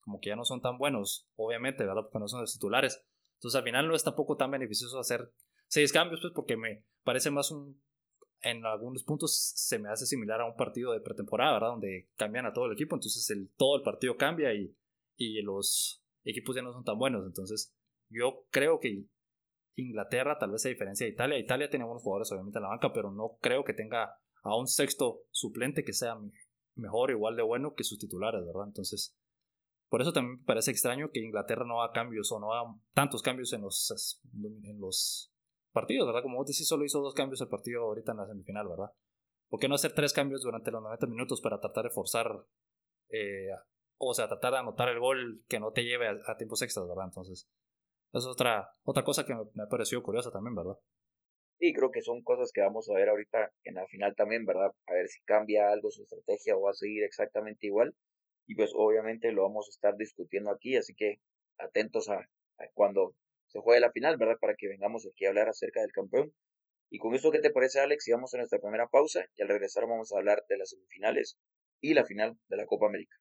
[0.00, 2.02] como que ya no son tan buenos, obviamente, ¿verdad?
[2.02, 3.04] Porque no son los titulares.
[3.34, 5.32] Entonces al final no es tampoco tan beneficioso hacer
[5.66, 7.80] seis cambios, pues porque me parece más un,
[8.42, 11.68] en algunos puntos se me hace similar a un partido de pretemporada, ¿verdad?
[11.68, 14.74] Donde cambian a todo el equipo, entonces el, todo el partido cambia y,
[15.16, 17.26] y los equipos ya no son tan buenos.
[17.26, 17.74] Entonces
[18.08, 19.04] yo creo que
[19.80, 22.92] Inglaterra, tal vez a diferencia de Italia, Italia tiene buenos jugadores obviamente en la banca,
[22.92, 26.16] pero no creo que tenga a un sexto suplente que sea
[26.74, 28.66] mejor, igual de bueno que sus titulares, ¿verdad?
[28.66, 29.16] Entonces
[29.90, 33.22] por eso también me parece extraño que Inglaterra no haga cambios o no haga tantos
[33.22, 34.22] cambios en los,
[34.62, 35.32] en los
[35.72, 36.22] partidos, ¿verdad?
[36.22, 38.92] Como vos decís, solo hizo dos cambios el partido ahorita en la semifinal, ¿verdad?
[39.48, 42.28] ¿Por qué no hacer tres cambios durante los 90 minutos para tratar de forzar,
[43.08, 43.48] eh,
[43.98, 47.06] o sea, tratar de anotar el gol que no te lleve a, tiempos extras, ¿verdad?
[47.06, 47.50] Entonces,
[48.12, 50.76] es otra, otra cosa que me, me pareció curiosa también, ¿verdad?
[51.58, 54.70] Sí, creo que son cosas que vamos a ver ahorita en la final también, ¿verdad?
[54.86, 57.94] A ver si cambia algo su estrategia o va a seguir exactamente igual
[58.50, 61.20] y pues obviamente lo vamos a estar discutiendo aquí, así que
[61.58, 62.26] atentos a,
[62.74, 63.14] cuando
[63.46, 64.38] se juegue la final, ¿verdad?
[64.40, 66.32] Para que vengamos aquí a hablar acerca del campeón.
[66.90, 68.08] Y con esto, ¿qué te parece, Alex?
[68.08, 71.38] Y vamos a nuestra primera pausa y al regresar vamos a hablar de las semifinales
[71.80, 73.18] y la final de la Copa América.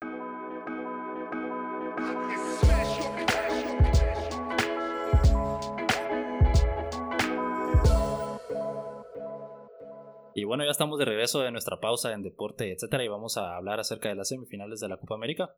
[10.39, 13.57] Y bueno, ya estamos de regreso de nuestra pausa en deporte, etcétera, y vamos a
[13.57, 15.53] hablar acerca de las semifinales de la Copa América.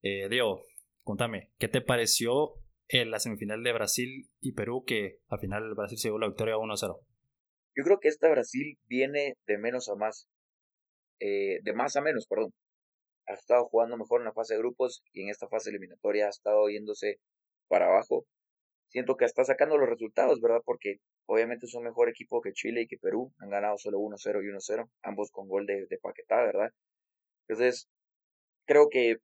[0.00, 0.62] Eh, Diego,
[1.02, 2.54] contame, ¿qué te pareció
[2.86, 6.54] en la semifinal de Brasil y Perú que al final Brasil se llevó la victoria
[6.54, 7.00] 1-0?
[7.74, 10.28] Yo creo que esta Brasil viene de menos a más,
[11.18, 12.52] eh, de más a menos, perdón.
[13.26, 16.30] Ha estado jugando mejor en la fase de grupos y en esta fase eliminatoria ha
[16.30, 17.18] estado yéndose
[17.66, 18.24] para abajo.
[18.96, 20.62] Siento que está sacando los resultados, ¿verdad?
[20.64, 23.30] Porque Obviamente es un mejor equipo que Chile y que Perú.
[23.40, 26.70] Han ganado solo 1-0 y 1-0, ambos con gol de, de Paquetá, ¿verdad?
[27.48, 27.88] Entonces,
[28.66, 29.18] creo que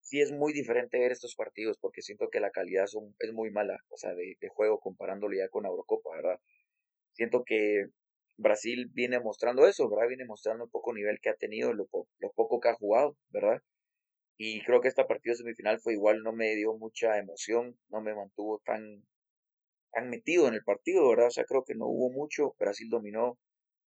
[0.00, 3.78] sí es muy diferente ver estos partidos porque siento que la calidad es muy mala,
[3.88, 6.38] o sea, de, de juego comparándolo ya con la Eurocopa, ¿verdad?
[7.12, 7.86] Siento que
[8.36, 10.08] Brasil viene mostrando eso, ¿verdad?
[10.08, 11.88] Viene mostrando un poco nivel que ha tenido, lo,
[12.18, 13.62] lo poco que ha jugado, ¿verdad?
[14.44, 18.12] Y creo que esta partido semifinal fue igual, no me dio mucha emoción, no me
[18.12, 19.04] mantuvo tan
[19.94, 21.28] han metido en el partido, ¿verdad?
[21.28, 22.56] O sea, creo que no hubo mucho.
[22.58, 23.38] Brasil dominó,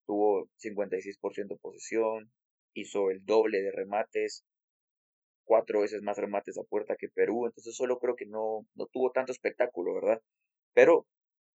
[0.05, 2.31] tuvo 56% de posesión,
[2.75, 4.45] hizo el doble de remates,
[5.43, 9.11] cuatro veces más remates a puerta que Perú, entonces solo creo que no, no tuvo
[9.11, 10.21] tanto espectáculo, ¿verdad?
[10.73, 11.07] Pero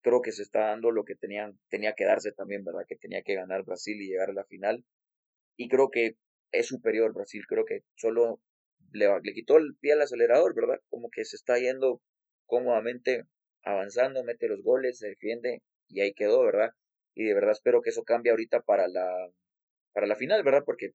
[0.01, 2.85] creo que se está dando lo que tenían, tenía que darse también, ¿verdad?
[2.87, 4.83] Que tenía que ganar Brasil y llegar a la final.
[5.55, 6.15] Y creo que
[6.51, 8.41] es superior Brasil, creo que solo
[8.91, 10.79] le, le quitó el pie al acelerador, ¿verdad?
[10.89, 12.01] Como que se está yendo
[12.45, 13.23] cómodamente
[13.63, 16.71] avanzando, mete los goles, se defiende y ahí quedó, ¿verdad?
[17.15, 19.29] Y de verdad espero que eso cambie ahorita para la,
[19.93, 20.63] para la final, ¿verdad?
[20.65, 20.91] Porque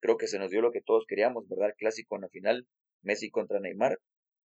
[0.00, 1.74] creo que se nos dio lo que todos queríamos, ¿verdad?
[1.78, 2.66] clásico en la final,
[3.02, 3.98] Messi contra Neymar.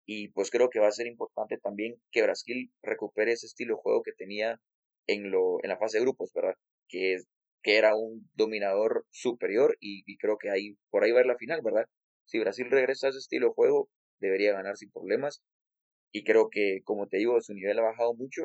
[0.06, 3.82] Y pues creo que va a ser importante también que Brasil recupere ese estilo de
[3.82, 4.60] juego que tenía
[5.08, 6.56] en, lo, en la fase de grupos, ¿verdad?
[6.90, 7.18] Que,
[7.62, 11.28] que era un dominador superior y, y creo que ahí, por ahí va a ir
[11.28, 11.86] la final, ¿verdad?
[12.26, 15.44] Si Brasil regresa a ese estilo de juego, debería ganar sin problemas.
[16.12, 18.44] Y creo que, como te digo, su nivel ha bajado mucho.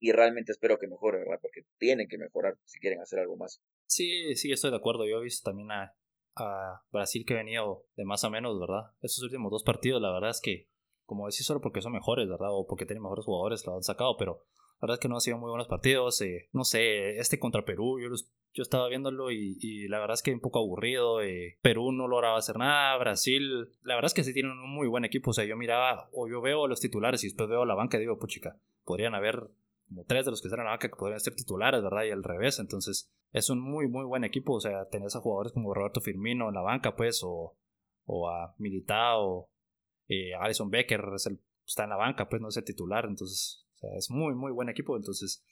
[0.00, 1.38] Y realmente espero que mejore, ¿verdad?
[1.40, 3.60] Porque tienen que mejorar si quieren hacer algo más.
[3.86, 5.06] Sí, sí, estoy de acuerdo.
[5.06, 5.94] Yo he visto también a,
[6.36, 8.92] a Brasil que ha venido de más a menos, ¿verdad?
[9.02, 10.68] Estos últimos dos partidos, la verdad es que,
[11.04, 12.48] como decís, solo porque son mejores, ¿verdad?
[12.50, 14.44] O porque tienen mejores jugadores, lo han sacado, pero
[14.82, 16.20] la verdad es que no han sido muy buenos partidos.
[16.22, 18.08] Eh, no sé, este contra Perú, yo,
[18.52, 21.22] yo estaba viéndolo y, la verdad es que un poco aburrido.
[21.22, 22.98] Eh, Perú no lograba hacer nada.
[22.98, 25.30] Brasil, la verdad es que sí tienen un muy buen equipo.
[25.30, 27.76] O sea, yo miraba, o yo veo a los titulares y después veo a la
[27.76, 29.50] banca y digo, puchica, podrían haber
[29.86, 32.02] como tres de los que están en la banca que podrían ser titulares, ¿verdad?
[32.02, 32.58] Y al revés.
[32.58, 34.54] Entonces, es un muy, muy buen equipo.
[34.54, 37.54] O sea, tenés a jugadores como Roberto Firmino en la banca, pues, o,
[38.06, 39.48] o a Militao,
[40.08, 41.04] eh, Alison Becker
[41.64, 43.04] está en la banca, pues, no es el titular.
[43.04, 43.64] Entonces,
[43.96, 44.96] es muy, muy buen equipo.
[44.96, 45.44] Entonces,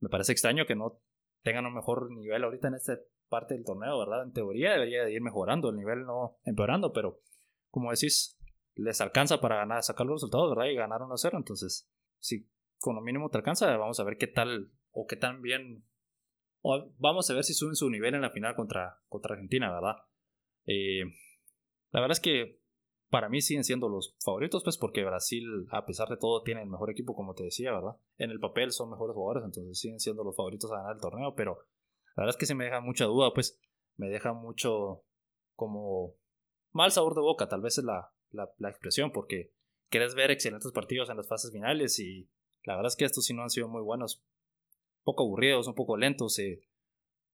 [0.00, 1.00] me parece extraño que no
[1.42, 2.98] tengan un mejor nivel ahorita en esta
[3.28, 4.24] parte del torneo, ¿verdad?
[4.24, 7.20] En teoría debería de ir mejorando, el nivel no empeorando, pero
[7.70, 8.38] como decís,
[8.74, 10.70] les alcanza para ganar, sacar los resultados, ¿verdad?
[10.70, 11.36] Y ganar 1-0.
[11.36, 12.48] Entonces, si
[12.78, 15.84] con lo mínimo te alcanza, vamos a ver qué tal o qué tan bien.
[16.62, 19.96] O vamos a ver si suben su nivel en la final contra, contra Argentina, ¿verdad?
[20.66, 21.04] Eh,
[21.90, 22.60] la verdad es que
[23.10, 26.68] para mí siguen siendo los favoritos, pues porque Brasil, a pesar de todo, tiene el
[26.68, 27.96] mejor equipo, como te decía, ¿verdad?
[28.18, 31.34] En el papel son mejores jugadores, entonces siguen siendo los favoritos a ganar el torneo,
[31.34, 31.66] pero
[32.16, 33.58] la verdad es que se me deja mucha duda, pues
[33.96, 35.04] me deja mucho
[35.54, 36.14] como
[36.72, 39.52] mal sabor de boca, tal vez es la, la, expresión, porque
[39.88, 42.28] quieres ver excelentes partidos en las fases finales y
[42.64, 44.22] la verdad es que estos sí no han sido muy buenos.
[44.98, 46.38] Un poco aburridos, un poco lentos.
[46.38, 46.60] Eh.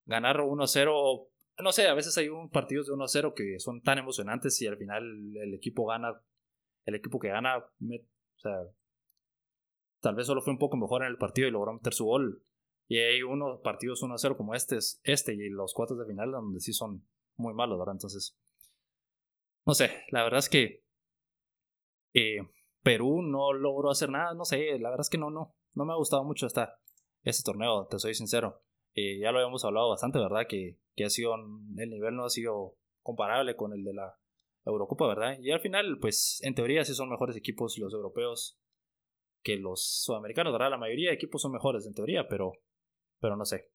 [0.06, 1.28] Ganar 1-0,
[1.62, 4.76] no sé, a veces hay un partidos de 1-0 que son tan emocionantes y al
[4.76, 6.20] final el equipo gana.
[6.84, 8.52] El equipo que gana, o sea,
[10.00, 12.42] tal vez solo fue un poco mejor en el partido y logró meter su gol.
[12.86, 16.74] Y hay unos partidos 1-0 como este, este y los cuartos de final donde sí
[16.74, 17.94] son muy malos, ¿verdad?
[17.94, 18.36] Entonces,
[19.64, 20.84] no sé, la verdad es que
[22.12, 22.40] eh,
[22.82, 25.94] Perú no logró hacer nada, no sé, la verdad es que no, no, no me
[25.94, 26.78] ha gustado mucho esta,
[27.22, 28.62] este torneo, te soy sincero.
[28.94, 30.46] Eh, ya lo habíamos hablado bastante, ¿verdad?
[30.46, 34.18] Que, que ha sido, el nivel no ha sido comparable con el de la
[34.64, 35.38] Eurocopa, ¿verdad?
[35.40, 38.58] Y al final, pues en teoría sí son mejores equipos los europeos
[39.42, 40.70] que los sudamericanos, ¿verdad?
[40.70, 42.52] La mayoría de equipos son mejores en teoría, pero,
[43.20, 43.70] pero no sé.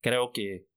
[0.00, 0.68] Creo que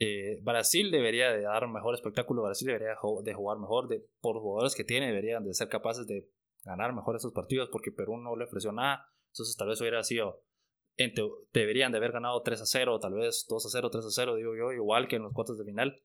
[0.00, 4.74] eh, Brasil debería de dar mejor espectáculo, Brasil debería de jugar mejor, de, por jugadores
[4.74, 6.28] que tiene, deberían de ser capaces de
[6.64, 9.08] ganar mejor esos partidos porque Perú no le ofreció nada.
[9.32, 10.42] Entonces tal vez hubiera sido,
[11.52, 14.34] deberían de haber ganado 3 a 0, tal vez 2 a 0, 3 a 0,
[14.36, 16.02] digo yo, igual que en los cuartos de final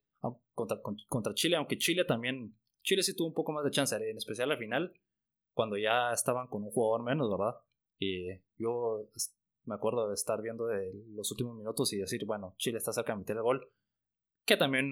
[0.53, 4.17] contra, contra Chile, aunque Chile también, Chile sí tuvo un poco más de chance, en
[4.17, 4.93] especial al final,
[5.53, 7.55] cuando ya estaban con un jugador menos, ¿verdad?
[7.99, 9.09] Y yo
[9.65, 10.67] me acuerdo de estar viendo
[11.15, 13.71] los últimos minutos y decir, bueno, Chile está cerca de meter el gol,
[14.45, 14.91] que también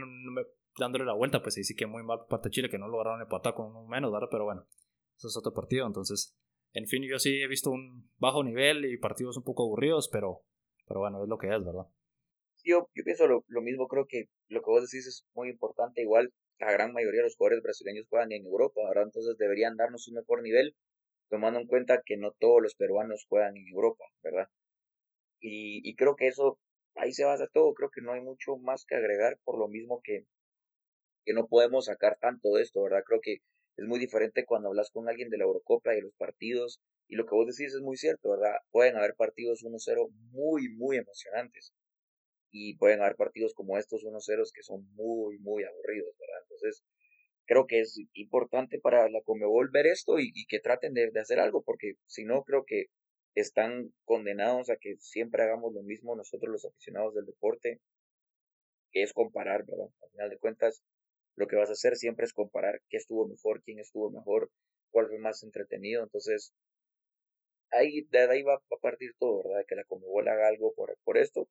[0.77, 3.21] dándole la vuelta, pues ahí sí que muy mal parte de Chile que no lograron
[3.21, 4.29] empatar con un menos, ¿verdad?
[4.31, 4.65] Pero bueno,
[5.17, 5.85] es otro partido.
[5.85, 6.37] Entonces,
[6.73, 10.41] en fin, yo sí he visto un bajo nivel y partidos un poco aburridos, pero,
[10.87, 11.87] pero bueno, es lo que es, ¿verdad?
[12.63, 16.01] Yo, yo pienso lo, lo mismo, creo que lo que vos decís es muy importante.
[16.01, 19.05] Igual, la gran mayoría de los jugadores brasileños juegan en Europa, ¿verdad?
[19.05, 20.75] Entonces deberían darnos un mejor nivel,
[21.29, 24.47] tomando en cuenta que no todos los peruanos juegan en Europa, ¿verdad?
[25.39, 26.59] Y, y creo que eso,
[26.95, 30.01] ahí se basa todo, creo que no hay mucho más que agregar, por lo mismo
[30.03, 30.25] que,
[31.25, 33.03] que no podemos sacar tanto de esto, ¿verdad?
[33.05, 33.37] Creo que
[33.77, 37.25] es muy diferente cuando hablas con alguien de la Eurocopa y los partidos, y lo
[37.25, 38.55] que vos decís es muy cierto, ¿verdad?
[38.71, 41.73] Pueden haber partidos 1-0 muy, muy emocionantes,
[42.51, 46.41] y pueden haber partidos como estos 1-0 que son muy, muy aburridos, ¿verdad?
[46.43, 46.83] Entonces,
[47.45, 51.39] creo que es importante para la Comebol ver esto y, que traten de, de, hacer
[51.39, 52.87] algo, porque si no, creo que
[53.35, 57.79] están condenados a que siempre hagamos lo mismo nosotros los aficionados del deporte,
[58.91, 59.87] que es comparar, ¿verdad?
[60.03, 60.83] Al final de cuentas,
[61.35, 64.51] lo que vas a hacer siempre es comparar qué estuvo mejor, quién estuvo mejor,
[64.91, 66.03] cuál fue más entretenido.
[66.03, 66.53] Entonces,
[67.71, 69.65] ahí, de ahí va, a partir todo, ¿verdad?
[69.67, 71.47] Que la Comebol haga algo por, por esto.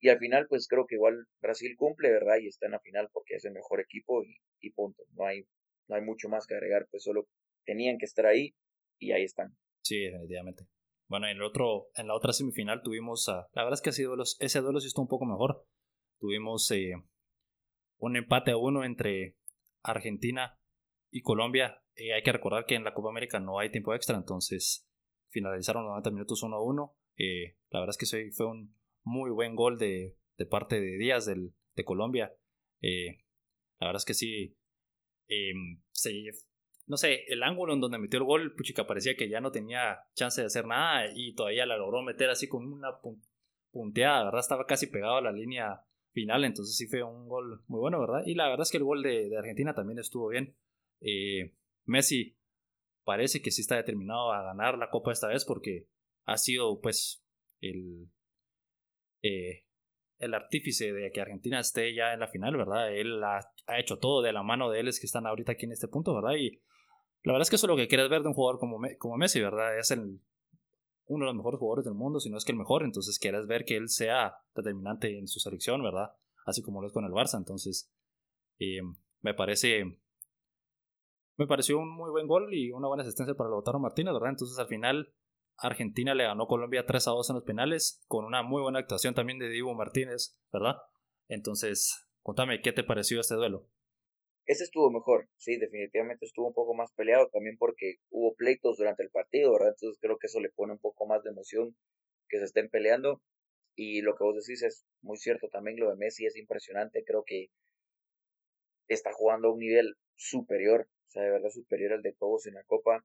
[0.00, 2.36] Y al final, pues creo que igual Brasil cumple, ¿verdad?
[2.40, 5.04] Y está en la final porque es el mejor equipo y, y punto.
[5.14, 5.46] No hay,
[5.88, 7.26] no hay mucho más que agregar, pues solo
[7.64, 8.54] tenían que estar ahí
[8.98, 9.56] y ahí están.
[9.82, 10.64] Sí, definitivamente.
[11.08, 14.02] Bueno, en el otro, en la otra semifinal tuvimos a, la verdad es que ese
[14.02, 15.64] duelo, ese duelo sí estuvo un poco mejor.
[16.18, 16.94] Tuvimos eh,
[17.98, 19.36] un empate a uno entre
[19.82, 20.58] Argentina
[21.10, 21.82] y Colombia.
[21.94, 24.86] Eh, hay que recordar que en la Copa América no hay tiempo extra, entonces
[25.28, 26.96] finalizaron los 90 minutos 1 a 1.
[27.18, 30.16] Eh, la verdad es que fue un muy buen gol de,
[30.50, 32.34] parte de Díaz de Colombia.
[32.82, 33.18] Eh,
[33.78, 34.56] la verdad es que sí,
[35.92, 36.12] se,
[36.86, 40.00] no sé, el ángulo en donde metió el gol, puchica, parecía que ya no tenía
[40.14, 42.88] chance de hacer nada y todavía la logró meter así con una
[43.70, 44.40] punteada, ¿verdad?
[44.40, 45.82] Estaba casi pegado a la línea
[46.16, 48.22] final, entonces sí fue un gol muy bueno, ¿verdad?
[48.24, 50.56] Y la verdad es que el gol de, Argentina también estuvo bien.
[51.02, 51.52] Eh,
[51.84, 52.38] Messi
[53.04, 55.88] parece que sí está determinado a ganar la Copa esta vez porque
[56.24, 57.22] ha sido pues
[57.60, 58.08] el,
[59.22, 59.66] eh,
[60.18, 62.96] el artífice de que Argentina esté ya en la final, ¿verdad?
[62.96, 63.40] Él ha,
[63.78, 66.14] hecho todo de la mano de él, es que están ahorita aquí en este punto,
[66.14, 66.38] ¿verdad?
[66.38, 66.62] Y
[67.24, 69.18] la verdad es que eso es lo que quieres ver de un jugador como, como
[69.18, 69.78] Messi, ¿verdad?
[69.78, 70.18] Es el,
[71.06, 73.46] uno de los mejores jugadores del mundo, si no es que el mejor, entonces quieres
[73.46, 76.10] ver que él sea determinante en su selección, ¿verdad?
[76.44, 77.92] Así como lo es con el Barça, entonces
[78.58, 78.80] eh,
[79.20, 80.00] me parece
[81.36, 84.30] me pareció un muy buen gol y una buena asistencia para Lautaro Martínez, ¿verdad?
[84.30, 85.12] Entonces al final
[85.58, 89.14] Argentina le ganó Colombia 3 a 2 en los penales con una muy buena actuación
[89.14, 90.76] también de Diego Martínez, ¿verdad?
[91.28, 93.68] Entonces, contame, ¿qué te pareció este duelo?
[94.46, 99.02] Ese estuvo mejor, sí, definitivamente estuvo un poco más peleado también porque hubo pleitos durante
[99.02, 99.70] el partido, ¿verdad?
[99.70, 101.76] Entonces creo que eso le pone un poco más de emoción
[102.28, 103.20] que se estén peleando.
[103.76, 107.24] Y lo que vos decís es muy cierto también, lo de Messi es impresionante, creo
[107.24, 107.48] que
[108.88, 112.54] está jugando a un nivel superior o sea, de verdad superior al de todos en
[112.54, 113.04] la Copa.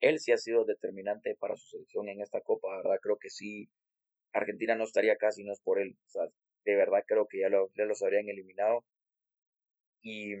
[0.00, 3.68] Él sí ha sido determinante para su selección en esta Copa, verdad creo que sí.
[4.32, 5.96] Argentina no estaría acá si no es por él.
[6.06, 6.22] O sea,
[6.64, 8.84] de verdad creo que ya, lo, ya los habrían eliminado.
[10.02, 10.34] Y,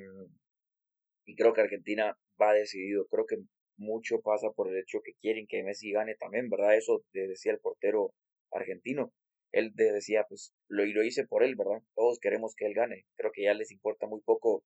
[1.24, 3.06] y creo que Argentina va decidido.
[3.06, 3.36] Creo que
[3.76, 6.76] mucho pasa por el hecho que quieren que Messi gane también, ¿verdad?
[6.76, 8.14] Eso decía el portero
[8.50, 9.12] argentino.
[9.52, 11.82] Él decía, pues, lo, y lo hice por él, ¿verdad?
[11.94, 13.06] Todos queremos que él gane.
[13.16, 14.64] Creo que ya les importa muy poco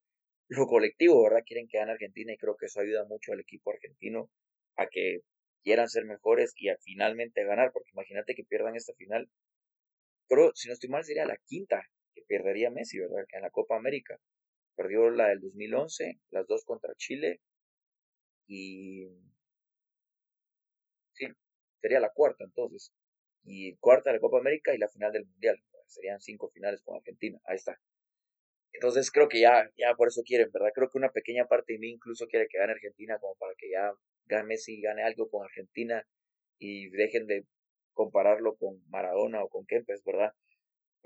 [0.48, 1.42] lo colectivo, ¿verdad?
[1.44, 4.30] Quieren que gane Argentina y creo que eso ayuda mucho al equipo argentino
[4.76, 5.20] a que
[5.64, 9.28] quieran ser mejores y a finalmente ganar, porque imagínate que pierdan esta final.
[10.28, 11.82] Pero si no estoy mal, sería la quinta
[12.14, 13.24] que perdería Messi, ¿verdad?
[13.32, 14.18] En la Copa América.
[14.76, 17.40] Perdió la del 2011, las dos contra Chile
[18.46, 19.06] y...
[21.12, 21.26] Sí,
[21.80, 22.92] sería la cuarta entonces.
[23.44, 25.62] Y cuarta de la Copa América y la final del Mundial.
[25.86, 27.38] Serían cinco finales con Argentina.
[27.44, 27.80] Ahí está.
[28.72, 30.70] Entonces creo que ya, ya por eso quieren, ¿verdad?
[30.74, 33.70] Creo que una pequeña parte de mí incluso quiere que gane Argentina como para que
[33.70, 33.92] ya
[34.26, 36.06] gane Messi gane algo con Argentina
[36.58, 37.46] y dejen de
[37.94, 40.32] compararlo con Maradona o con Kempes, ¿verdad?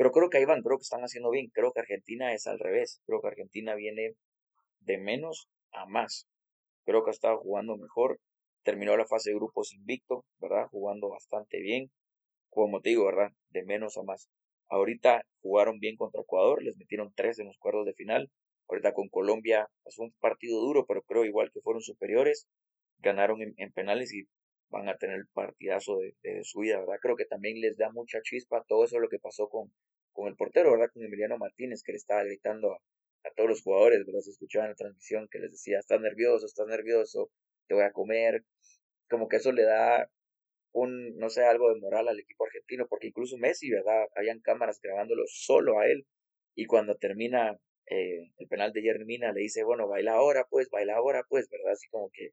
[0.01, 1.51] Pero creo que ahí van, creo que están haciendo bien.
[1.53, 3.03] Creo que Argentina es al revés.
[3.05, 4.15] Creo que Argentina viene
[4.79, 6.27] de menos a más.
[6.87, 8.19] Creo que ha estado jugando mejor.
[8.63, 10.69] Terminó la fase de grupos invicto, ¿verdad?
[10.71, 11.91] Jugando bastante bien.
[12.49, 13.33] Como te digo, ¿verdad?
[13.51, 14.31] De menos a más.
[14.71, 18.31] Ahorita jugaron bien contra Ecuador, les metieron tres en los cuartos de final.
[18.71, 22.49] Ahorita con Colombia es un partido duro, pero creo igual que fueron superiores.
[23.01, 24.23] Ganaron en, penales y
[24.71, 27.01] van a tener el partidazo de, su vida, ¿verdad?
[27.03, 29.71] Creo que también les da mucha chispa todo eso lo que pasó con,
[30.13, 30.91] con el portero, ¿verdad?
[30.93, 34.21] Con Emiliano Martínez, que le estaba gritando a, todos los jugadores, ¿verdad?
[34.21, 37.31] Se escuchaba en la transmisión que les decía, estás nervioso, estás nervioso,
[37.69, 38.45] te voy a comer.
[39.09, 40.11] Como que eso le da
[40.73, 44.07] un, no sé, algo de moral al equipo argentino, porque incluso Messi, ¿verdad?
[44.17, 46.07] Habían cámaras grabándolo solo a él,
[46.55, 50.95] y cuando termina eh, el penal de Jermina le dice, bueno, baila ahora, pues, baila
[50.97, 51.73] ahora, pues, ¿verdad?
[51.73, 52.31] Así como que,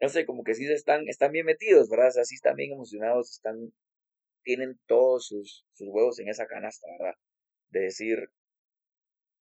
[0.00, 2.08] no sé, como que sí están, están bien metidos, ¿verdad?
[2.08, 3.72] O sí están bien emocionados, están,
[4.44, 7.14] tienen todos sus, sus huevos en esa canasta, ¿verdad?
[7.70, 8.30] De decir,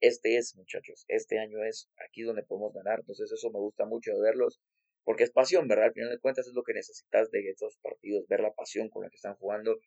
[0.01, 4.12] este es, muchachos, este año es aquí donde podemos ganar, entonces eso me gusta mucho
[4.14, 4.60] de verlos
[5.04, 5.88] porque es pasión, ¿verdad?
[5.88, 9.04] Al final de cuentas es lo que necesitas de estos partidos, ver la pasión con
[9.04, 9.80] la que están jugando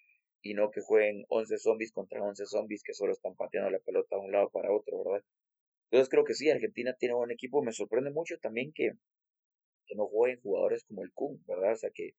[0.42, 4.16] y no que jueguen 11 zombies contra 11 zombies que solo están pateando la pelota
[4.16, 5.24] de un lado para otro, ¿verdad?
[5.90, 7.62] Entonces creo que sí, Argentina tiene un buen equipo.
[7.62, 8.92] Me sorprende mucho también que,
[9.86, 11.72] que no jueguen jugadores como el Kun, ¿verdad?
[11.72, 12.12] O sea, que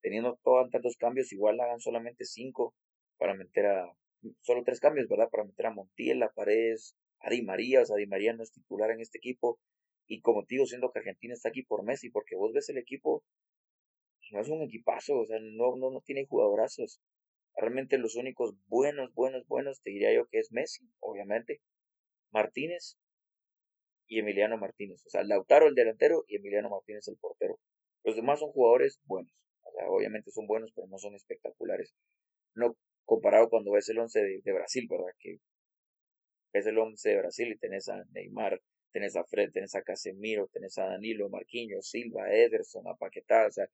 [0.00, 2.74] teniendo todos tantos cambios, igual hagan solamente 5
[3.18, 3.92] para meter a.
[4.40, 5.30] Solo tres cambios, ¿verdad?
[5.30, 7.80] Para meter a Montiel, a Paredes, a Di María.
[7.82, 9.58] O sea, Di María no es titular en este equipo.
[10.06, 12.78] Y como te digo, siendo que Argentina está aquí por Messi, porque vos ves el
[12.78, 13.22] equipo,
[14.32, 17.00] no es un equipazo, o sea, no, no, no tiene jugadorazos.
[17.56, 21.60] Realmente los únicos buenos, buenos, buenos, te diría yo que es Messi, obviamente,
[22.30, 22.96] Martínez
[24.06, 25.04] y Emiliano Martínez.
[25.06, 27.58] O sea, Lautaro el delantero y Emiliano Martínez el portero.
[28.04, 29.32] Los demás son jugadores buenos.
[29.88, 31.94] Obviamente son buenos, pero no son espectaculares.
[32.54, 35.12] No comparado cuando ves el once de, de Brasil, ¿verdad?
[35.18, 35.38] Que
[36.52, 38.60] ves el once de Brasil y tenés a Neymar,
[38.92, 43.50] tenés a Fred, tenés a Casemiro, tenés a Danilo, Marquinhos, Silva, Ederson, a Paquetá, o
[43.50, 43.66] sea,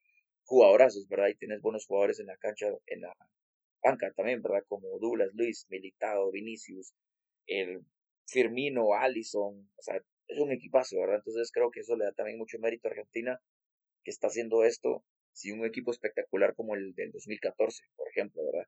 [0.45, 1.29] jugadorazos, ¿verdad?
[1.29, 3.13] Y tenés buenos jugadores en la cancha, en la
[3.83, 4.65] banca también, ¿verdad?
[4.69, 6.93] Como Douglas, Luis, Militado, Vinicius,
[7.47, 7.85] el
[8.27, 11.17] Firmino, Allison, o sea, es un equipazo, ¿verdad?
[11.17, 13.41] Entonces creo que eso le da también mucho mérito a Argentina,
[14.05, 15.05] que está haciendo esto
[15.37, 18.67] sin un equipo espectacular como el del 2014, por ejemplo, ¿verdad?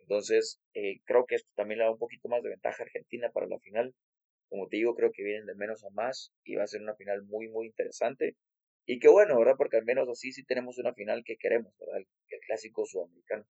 [0.00, 3.30] Entonces, eh, creo que esto también le da un poquito más de ventaja a Argentina
[3.32, 3.94] para la final,
[4.48, 6.94] Como te digo, creo que vienen de menos a más y va a ser una
[6.94, 8.36] final muy, muy interesante.
[8.86, 9.56] Y qué bueno, ¿verdad?
[9.58, 11.98] Porque al menos así sí tenemos una final que queremos, ¿verdad?
[11.98, 12.06] El,
[12.46, 13.44] clásico sudamericano.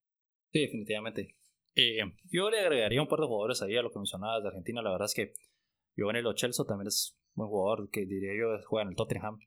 [0.51, 1.37] Sí, definitivamente.
[1.75, 4.81] Eh, yo le agregaría un par de jugadores ahí a lo que mencionabas de Argentina.
[4.81, 5.33] La verdad es que
[5.95, 9.39] Giovanni Lo Celso también es un buen jugador, que diría yo juega en el Tottenham.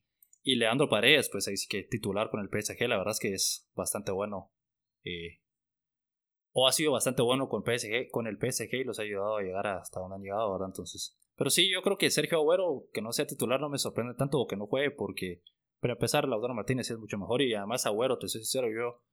[0.50, 3.34] Y Leandro Paredes, pues ahí sí que titular con el PSG, la verdad es que
[3.34, 4.52] es bastante bueno.
[5.04, 5.44] Eh,
[6.54, 9.44] o ha sido bastante bueno con, PSG, con el PSG y los ha ayudado a
[9.44, 10.70] llegar hasta donde han llegado, ¿verdad?
[10.70, 14.16] Entonces, pero sí, yo creo que Sergio Agüero, que no sea titular, no me sorprende
[14.16, 15.44] tanto o que no juegue, porque
[15.82, 19.04] para empezar, Lautaro Martínez es mucho mejor y además Agüero, te soy sincero, yo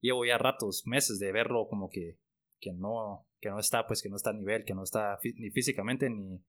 [0.00, 2.20] llevo ya ratos, meses de verlo como que,
[2.60, 5.50] que, no, que no está, pues que no está a nivel, que no está ni
[5.50, 6.40] físicamente ni,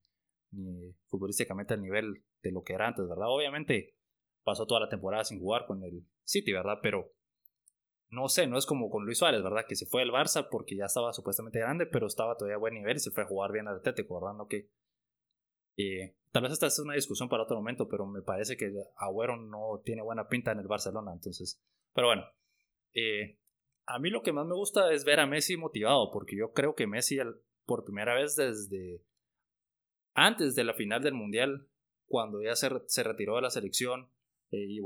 [0.52, 3.26] ni futbolísticamente al nivel de lo que era antes, ¿verdad?
[3.30, 3.97] Obviamente
[4.48, 6.78] pasó toda la temporada sin jugar con el City, ¿verdad?
[6.82, 7.12] Pero
[8.08, 9.66] no sé, no es como con Luis Suárez, ¿verdad?
[9.68, 12.72] Que se fue al Barça porque ya estaba supuestamente grande, pero estaba todavía a buen
[12.72, 14.38] nivel y se fue a jugar bien al Atlético, ¿verdad?
[14.38, 14.70] No que
[15.76, 19.36] eh, tal vez esta es una discusión para otro momento, pero me parece que Agüero
[19.36, 21.60] no tiene buena pinta en el Barcelona, entonces.
[21.92, 22.24] Pero bueno,
[22.94, 23.38] eh,
[23.84, 26.74] a mí lo que más me gusta es ver a Messi motivado, porque yo creo
[26.74, 27.18] que Messi
[27.66, 29.04] por primera vez desde
[30.14, 31.68] antes de la final del Mundial,
[32.06, 34.10] cuando ya se, se retiró de la selección,
[34.50, 34.80] eh, y,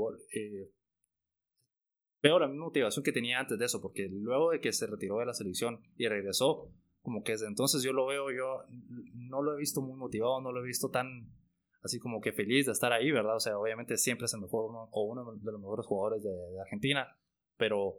[2.23, 5.19] veo la misma motivación que tenía antes de eso, porque luego de que se retiró
[5.19, 8.65] de la selección y regresó, como que desde entonces yo lo veo, yo
[9.15, 11.33] no lo he visto muy motivado, no lo he visto tan
[11.83, 13.35] así como que feliz de estar ahí, ¿verdad?
[13.35, 17.19] O sea, obviamente siempre es el mejor o uno de los mejores jugadores de, Argentina,
[17.57, 17.99] pero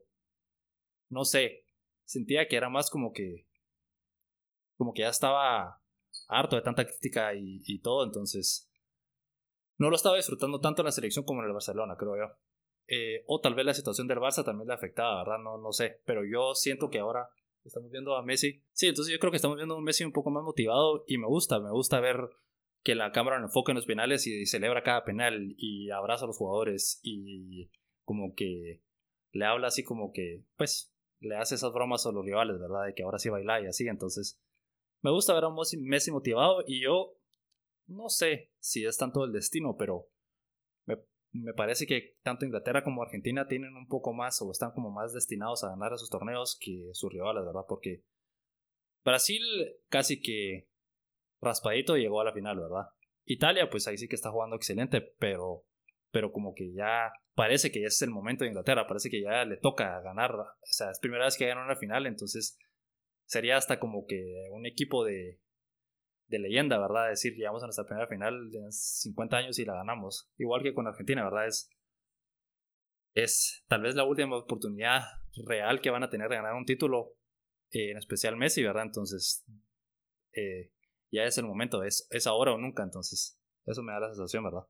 [1.09, 1.65] no sé,
[2.05, 3.45] sentía que era más como que
[4.77, 5.81] como que ya estaba
[6.27, 8.72] harto de tanta crítica y todo, entonces
[9.77, 12.35] no lo estaba disfrutando tanto en la selección como en el Barcelona, creo yo.
[12.87, 15.39] Eh, o tal vez la situación del Barça también le afectaba, ¿verdad?
[15.43, 17.29] No, no sé, pero yo siento que ahora
[17.63, 18.61] estamos viendo a Messi.
[18.71, 21.17] Sí, entonces yo creo que estamos viendo a un Messi un poco más motivado y
[21.17, 22.17] me gusta, me gusta ver
[22.83, 26.37] que la cámara enfoca en los penales y celebra cada penal y abraza a los
[26.37, 27.69] jugadores y
[28.03, 28.81] como que
[29.31, 32.85] le habla así como que, pues, le hace esas bromas a los rivales, ¿verdad?
[32.85, 34.41] De que ahora sí baila y así, entonces
[35.01, 37.17] me gusta ver a un Messi motivado y yo
[37.87, 40.09] no sé si es tanto el destino, pero
[41.33, 45.13] me parece que tanto Inglaterra como Argentina tienen un poco más o están como más
[45.13, 47.65] destinados a ganar esos torneos que sus rivales, ¿verdad?
[47.67, 48.03] Porque
[49.03, 49.41] Brasil
[49.89, 50.69] casi que
[51.41, 52.87] raspadito llegó a la final, ¿verdad?
[53.25, 55.65] Italia, pues ahí sí que está jugando excelente, pero,
[56.11, 59.43] pero como que ya parece que ya es el momento de Inglaterra, parece que ya
[59.43, 62.59] le toca ganar, o sea, es primera vez que ganan una final, entonces
[63.25, 65.39] sería hasta como que un equipo de,
[66.33, 67.09] de leyenda, ¿verdad?
[67.09, 70.31] Decir, llegamos a nuestra primera final de 50 años y la ganamos.
[70.37, 71.47] Igual que con Argentina, ¿verdad?
[71.47, 71.69] Es,
[73.13, 75.03] es tal vez la última oportunidad
[75.45, 77.15] real que van a tener de ganar un título,
[77.71, 78.83] eh, en especial Messi, ¿verdad?
[78.83, 79.45] Entonces,
[80.33, 80.71] eh,
[81.11, 84.43] ya es el momento, es, es ahora o nunca, entonces, eso me da la sensación,
[84.43, 84.65] ¿verdad?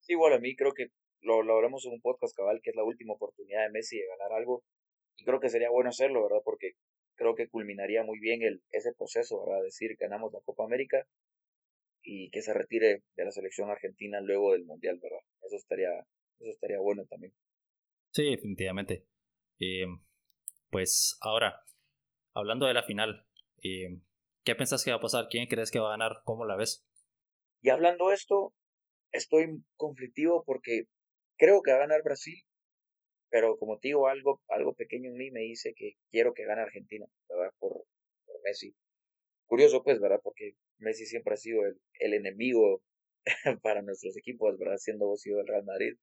[0.00, 0.88] Sí, igual a mí creo que
[1.22, 4.06] lo, lo hablamos en un podcast cabal, que es la última oportunidad de Messi de
[4.06, 4.62] ganar algo,
[5.16, 6.42] y creo que sería bueno hacerlo, ¿verdad?
[6.44, 6.72] Porque
[7.22, 9.62] creo que culminaría muy bien el, ese proceso, ¿verdad?
[9.62, 11.06] Decir, ganamos la Copa América
[12.02, 15.20] y que se retire de la selección argentina luego del Mundial, ¿verdad?
[15.46, 15.90] Eso estaría,
[16.40, 17.32] eso estaría bueno también.
[18.10, 19.06] Sí, definitivamente.
[19.60, 19.86] Eh,
[20.68, 21.60] pues ahora,
[22.34, 23.24] hablando de la final,
[23.62, 24.00] eh,
[24.42, 25.28] ¿qué piensas que va a pasar?
[25.30, 26.22] ¿Quién crees que va a ganar?
[26.24, 26.84] ¿Cómo la ves?
[27.60, 28.52] Y hablando de esto,
[29.12, 30.86] estoy conflictivo porque
[31.38, 32.42] creo que va a ganar Brasil,
[33.32, 36.60] pero como te digo, algo, algo pequeño en mí me dice que quiero que gane
[36.60, 37.50] Argentina, ¿verdad?
[37.58, 37.86] Por,
[38.44, 38.74] Messi.
[39.46, 40.20] Curioso, pues, ¿verdad?
[40.22, 42.82] Porque Messi siempre ha sido el, el enemigo
[43.62, 44.76] para nuestros equipos, ¿verdad?
[44.76, 45.94] Siendo vos sido el Real Madrid.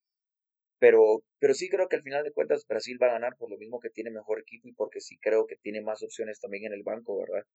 [0.79, 3.57] Pero, pero sí creo que al final de cuentas Brasil va a ganar por lo
[3.57, 6.73] mismo que tiene mejor equipo y porque sí creo que tiene más opciones también en
[6.73, 7.45] el banco, ¿verdad?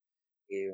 [0.51, 0.73] Eh,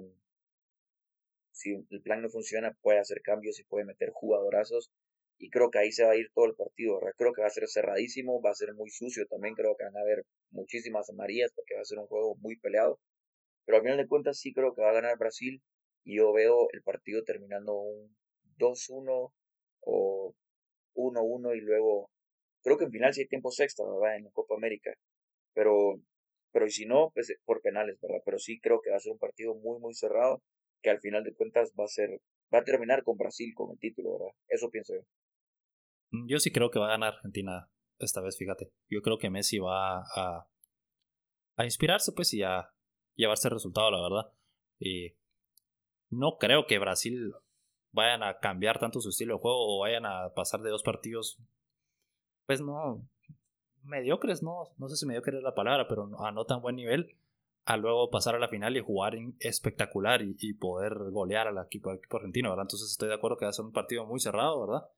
[1.52, 4.90] si el plan no funciona, puede hacer cambios y puede meter jugadorazos
[5.40, 7.00] y creo que ahí se va a ir todo el partido.
[7.16, 9.96] Creo que va a ser cerradísimo, va a ser muy sucio también, creo que van
[9.96, 13.00] a haber muchísimas amarillas porque va a ser un juego muy peleado.
[13.64, 15.62] Pero al final de cuentas sí creo que va a ganar Brasil
[16.04, 18.14] y yo veo el partido terminando un
[18.58, 19.32] 2-1
[19.80, 20.34] o
[20.94, 22.10] 1-1 y luego
[22.62, 24.16] creo que en final sí hay tiempo sexta, ¿verdad?
[24.16, 24.92] En la Copa América.
[25.54, 26.00] Pero
[26.52, 28.20] pero si no, pues por penales, ¿verdad?
[28.24, 30.42] Pero sí creo que va a ser un partido muy muy cerrado
[30.82, 32.20] que al final de cuentas va a ser
[32.54, 34.34] va a terminar con Brasil con el título, ¿verdad?
[34.48, 35.02] Eso pienso yo.
[36.10, 38.72] Mm, yo sí creo que va a ganar Argentina esta vez, fíjate.
[38.88, 40.46] Yo creo que Messi va a,
[41.64, 42.70] inspirarse, pues, y a
[43.14, 44.32] llevarse el resultado, la verdad.
[44.78, 45.14] Y
[46.08, 47.34] no creo que Brasil
[47.92, 51.38] vayan a cambiar tanto su estilo de juego o vayan a pasar de dos partidos,
[52.46, 53.06] pues no,
[53.82, 57.16] mediocres, no, no sé si mediocre es la palabra, pero a no tan buen nivel
[57.64, 62.16] a luego pasar a la final y jugar espectacular y, poder golear al equipo, equipo
[62.16, 62.64] argentino, ¿verdad?
[62.64, 64.88] Entonces estoy de acuerdo que va a ser un partido muy cerrado, ¿verdad?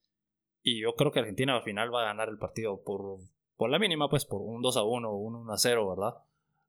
[0.62, 3.18] Y yo creo que Argentina al final va a ganar el partido por,
[3.56, 6.14] por la mínima, pues por un 2 a 1 o un 1 a 0, ¿verdad?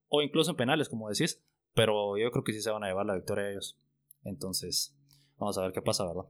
[0.08, 1.44] O incluso en penales, como decís.
[1.74, 3.80] Pero yo creo que sí se van a llevar la victoria ellos.
[4.24, 4.96] Entonces,
[5.38, 6.26] vamos a ver qué pasa, ¿verdad?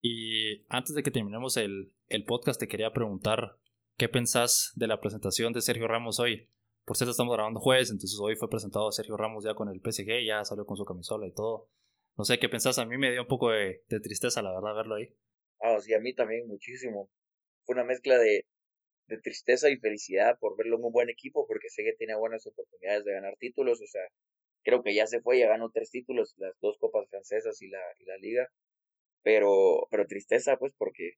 [0.00, 3.58] Y antes de que terminemos el, el podcast, te quería preguntar
[3.96, 6.48] qué pensás de la presentación de Sergio Ramos hoy.
[6.84, 10.24] Por cierto, estamos grabando jueves, entonces hoy fue presentado Sergio Ramos ya con el PSG,
[10.24, 11.68] ya salió con su camisola y todo.
[12.16, 14.94] No sé qué pensás, a mí me dio un poco de, tristeza, la verdad, verlo
[14.94, 15.12] ahí.
[15.60, 17.10] Ah, sí, a mí también muchísimo.
[17.64, 18.46] Fue una mezcla de,
[19.08, 22.46] de tristeza y felicidad por verlo en un buen equipo, porque sé que tiene buenas
[22.46, 24.02] oportunidades de ganar títulos, o sea,
[24.64, 27.80] creo que ya se fue, ya ganó tres títulos, las dos copas francesas y la,
[28.00, 28.48] y la liga,
[29.24, 31.14] pero, pero tristeza pues porque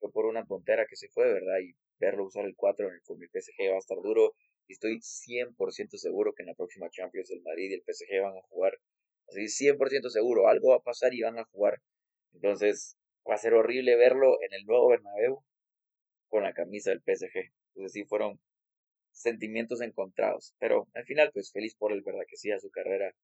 [0.00, 1.58] fue por una tontera que se fue, ¿verdad?
[1.60, 4.34] Y verlo usar el 4 en el, con el PSG va a estar duro,
[4.68, 8.36] y estoy 100% seguro que en la próxima Champions el Madrid y el PSG van
[8.36, 8.78] a jugar.
[9.28, 11.80] Así 100% seguro, algo va a pasar y van a jugar.
[12.34, 12.96] Entonces
[13.28, 15.44] va a ser horrible verlo en el nuevo Bernabéu
[16.28, 17.52] con la camisa del PSG.
[17.74, 18.40] Entonces sí fueron
[19.12, 20.54] sentimientos encontrados.
[20.58, 22.24] Pero al final, pues feliz por él, ¿verdad?
[22.28, 23.14] Que siga su carrera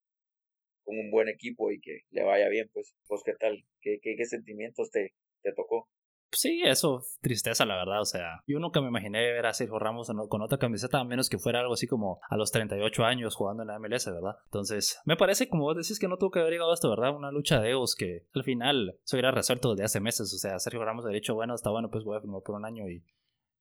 [0.84, 3.64] con un buen equipo y que le vaya bien, pues, pues ¿qué tal?
[3.80, 5.88] ¿Qué, qué, qué sentimientos te, te tocó?
[6.30, 8.02] Sí, eso, tristeza, la verdad.
[8.02, 11.30] O sea, yo nunca me imaginé ver a Sergio Ramos con otra camiseta, a menos
[11.30, 14.36] que fuera algo así como a los 38 años jugando en la MLS, ¿verdad?
[14.44, 17.16] Entonces, me parece, como vos decís, que no tuvo que haber llegado a esto, ¿verdad?
[17.16, 20.32] Una lucha de egos que al final se hubiera resuelto desde hace meses.
[20.34, 22.66] O sea, Sergio Ramos ha dicho, bueno, está bueno, pues voy a firmar por un
[22.66, 23.04] año y,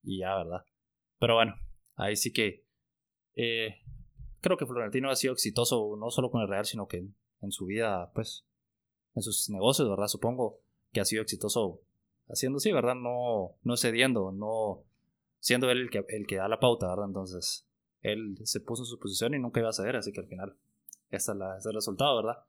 [0.03, 0.65] y ya, ¿verdad?
[1.19, 1.55] Pero bueno,
[1.95, 2.65] ahí sí que.
[3.35, 3.75] Eh,
[4.41, 7.07] creo que Florentino ha sido exitoso no solo con el Real, sino que
[7.41, 8.45] en su vida, pues,
[9.15, 10.07] en sus negocios, ¿verdad?
[10.07, 10.59] Supongo
[10.91, 11.81] que ha sido exitoso
[12.29, 12.95] haciendo sí, ¿verdad?
[12.95, 14.83] No, no cediendo, no
[15.39, 17.05] siendo él el que, el que da la pauta, ¿verdad?
[17.05, 17.67] Entonces,
[18.01, 20.55] él se puso en su posición y nunca iba a ceder, así que al final,
[21.09, 22.43] este es, el resultado, ¿verdad?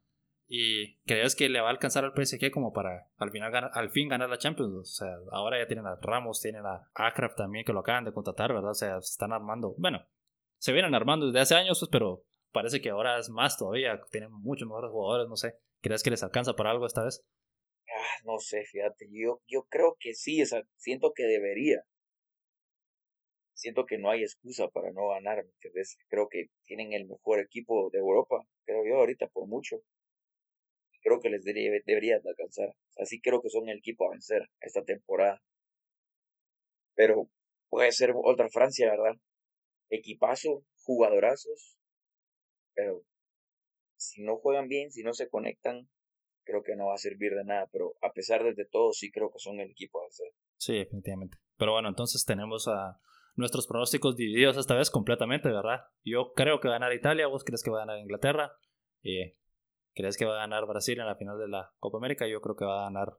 [0.49, 3.91] ¿Y crees que le va a alcanzar al PSG como para al final ganar, al
[3.91, 4.74] fin ganar la Champions?
[4.74, 8.12] O sea, ahora ya tienen a Ramos, tienen a Akrab también que lo acaban de
[8.12, 8.70] contratar, ¿verdad?
[8.70, 9.74] O sea, se están armando.
[9.76, 10.03] Bueno,
[10.57, 14.01] se vienen armando desde hace años, pues, pero parece que ahora es más todavía.
[14.11, 15.59] Tienen muchos mejores jugadores, no sé.
[15.83, 17.26] ¿Crees que les alcanza para algo esta vez?
[17.95, 21.84] Ah, no sé, fíjate, yo, yo creo que sí, o siento que debería.
[23.53, 27.91] Siento que no hay excusa para no ganar, ¿me Creo que tienen el mejor equipo
[27.91, 29.82] de Europa, creo yo, ahorita por mucho.
[31.03, 32.72] Creo que les debería, debería de alcanzar.
[32.99, 35.43] Así creo que son el equipo a vencer esta temporada.
[36.95, 37.28] Pero
[37.70, 39.16] puede ser otra Francia, ¿verdad?
[39.91, 41.76] Equipazo, jugadorazos,
[42.74, 43.03] pero
[43.97, 45.89] si no juegan bien, si no se conectan,
[46.49, 49.30] creo que no va a servir de nada, pero a pesar de todo, sí creo
[49.30, 50.28] que son el equipo a hacer.
[50.57, 51.36] Sí, definitivamente.
[51.59, 52.99] Pero bueno, entonces tenemos a
[53.36, 55.82] nuestros pronósticos divididos esta vez completamente, ¿verdad?
[56.05, 58.53] Yo creo que va a ganar Italia, vos crees que va a ganar Inglaterra,
[59.03, 59.34] y
[59.94, 62.57] crees que va a ganar Brasil en la final de la Copa América, yo creo
[62.57, 63.18] que va a ganar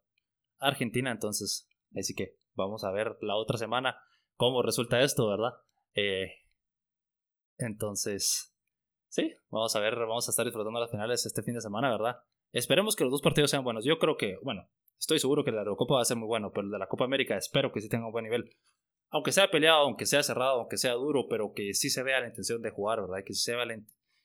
[0.57, 4.01] Argentina, entonces, así que vamos a ver la otra semana
[4.35, 5.53] cómo resulta esto, ¿verdad?
[5.93, 6.31] Eh,
[7.57, 8.55] entonces,
[9.07, 12.23] sí, vamos a ver, vamos a estar disfrutando las finales este fin de semana, ¿verdad?
[12.51, 13.85] Esperemos que los dos partidos sean buenos.
[13.85, 16.65] Yo creo que, bueno, estoy seguro que la Eurocopa va a ser muy bueno, pero
[16.65, 18.55] el de la Copa América espero que sí tenga un buen nivel.
[19.11, 22.27] Aunque sea peleado, aunque sea cerrado, aunque sea duro, pero que sí se vea la
[22.27, 23.23] intención de jugar, ¿verdad?
[23.25, 23.65] Que se vea,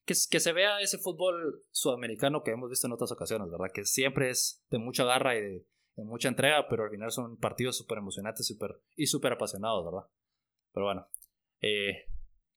[0.05, 3.73] que, que se vea ese fútbol sudamericano que hemos visto en otras ocasiones, ¿verdad?
[3.73, 5.67] Que siempre es de mucha garra y de,
[5.97, 10.07] mucha entrega, pero al final son partidos súper emocionantes super, y súper apasionados, ¿verdad?
[10.73, 11.07] Pero bueno,
[11.61, 12.07] eh,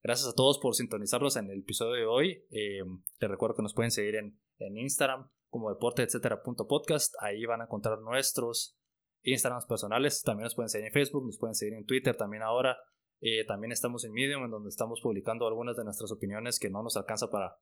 [0.02, 2.46] gracias a todos por sintonizarnos en el episodio de hoy.
[2.50, 2.82] Eh,
[3.20, 7.14] les recuerdo que nos pueden seguir en, en Instagram, como deporte, etcétera, punto podcast.
[7.22, 8.78] Ahí van a encontrar nuestros
[9.24, 10.22] Instagrams personales.
[10.24, 12.78] También nos pueden seguir en Facebook, nos pueden seguir en Twitter también ahora.
[13.20, 16.84] Eh, también estamos en Medium, en donde estamos publicando algunas de nuestras opiniones que no
[16.84, 17.58] nos alcanza para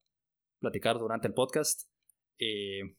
[0.60, 1.88] platicar durante el podcast.
[2.38, 2.96] Eh,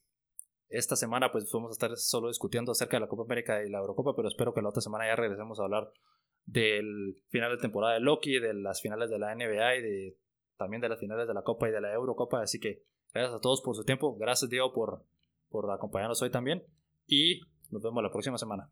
[0.69, 3.79] esta semana pues vamos a estar solo discutiendo acerca de la Copa América y la
[3.79, 5.91] Eurocopa, pero espero que la otra semana ya regresemos a hablar
[6.45, 10.17] del final de temporada de Loki, de las finales de la NBA y de,
[10.57, 12.41] también de las finales de la Copa y de la Eurocopa.
[12.41, 12.83] Así que
[13.17, 14.15] Gracias a todos por su tiempo.
[14.15, 15.03] Gracias, Diego, por,
[15.49, 16.63] por acompañarnos hoy también.
[17.07, 17.41] Y
[17.71, 18.69] nos vemos la próxima semana.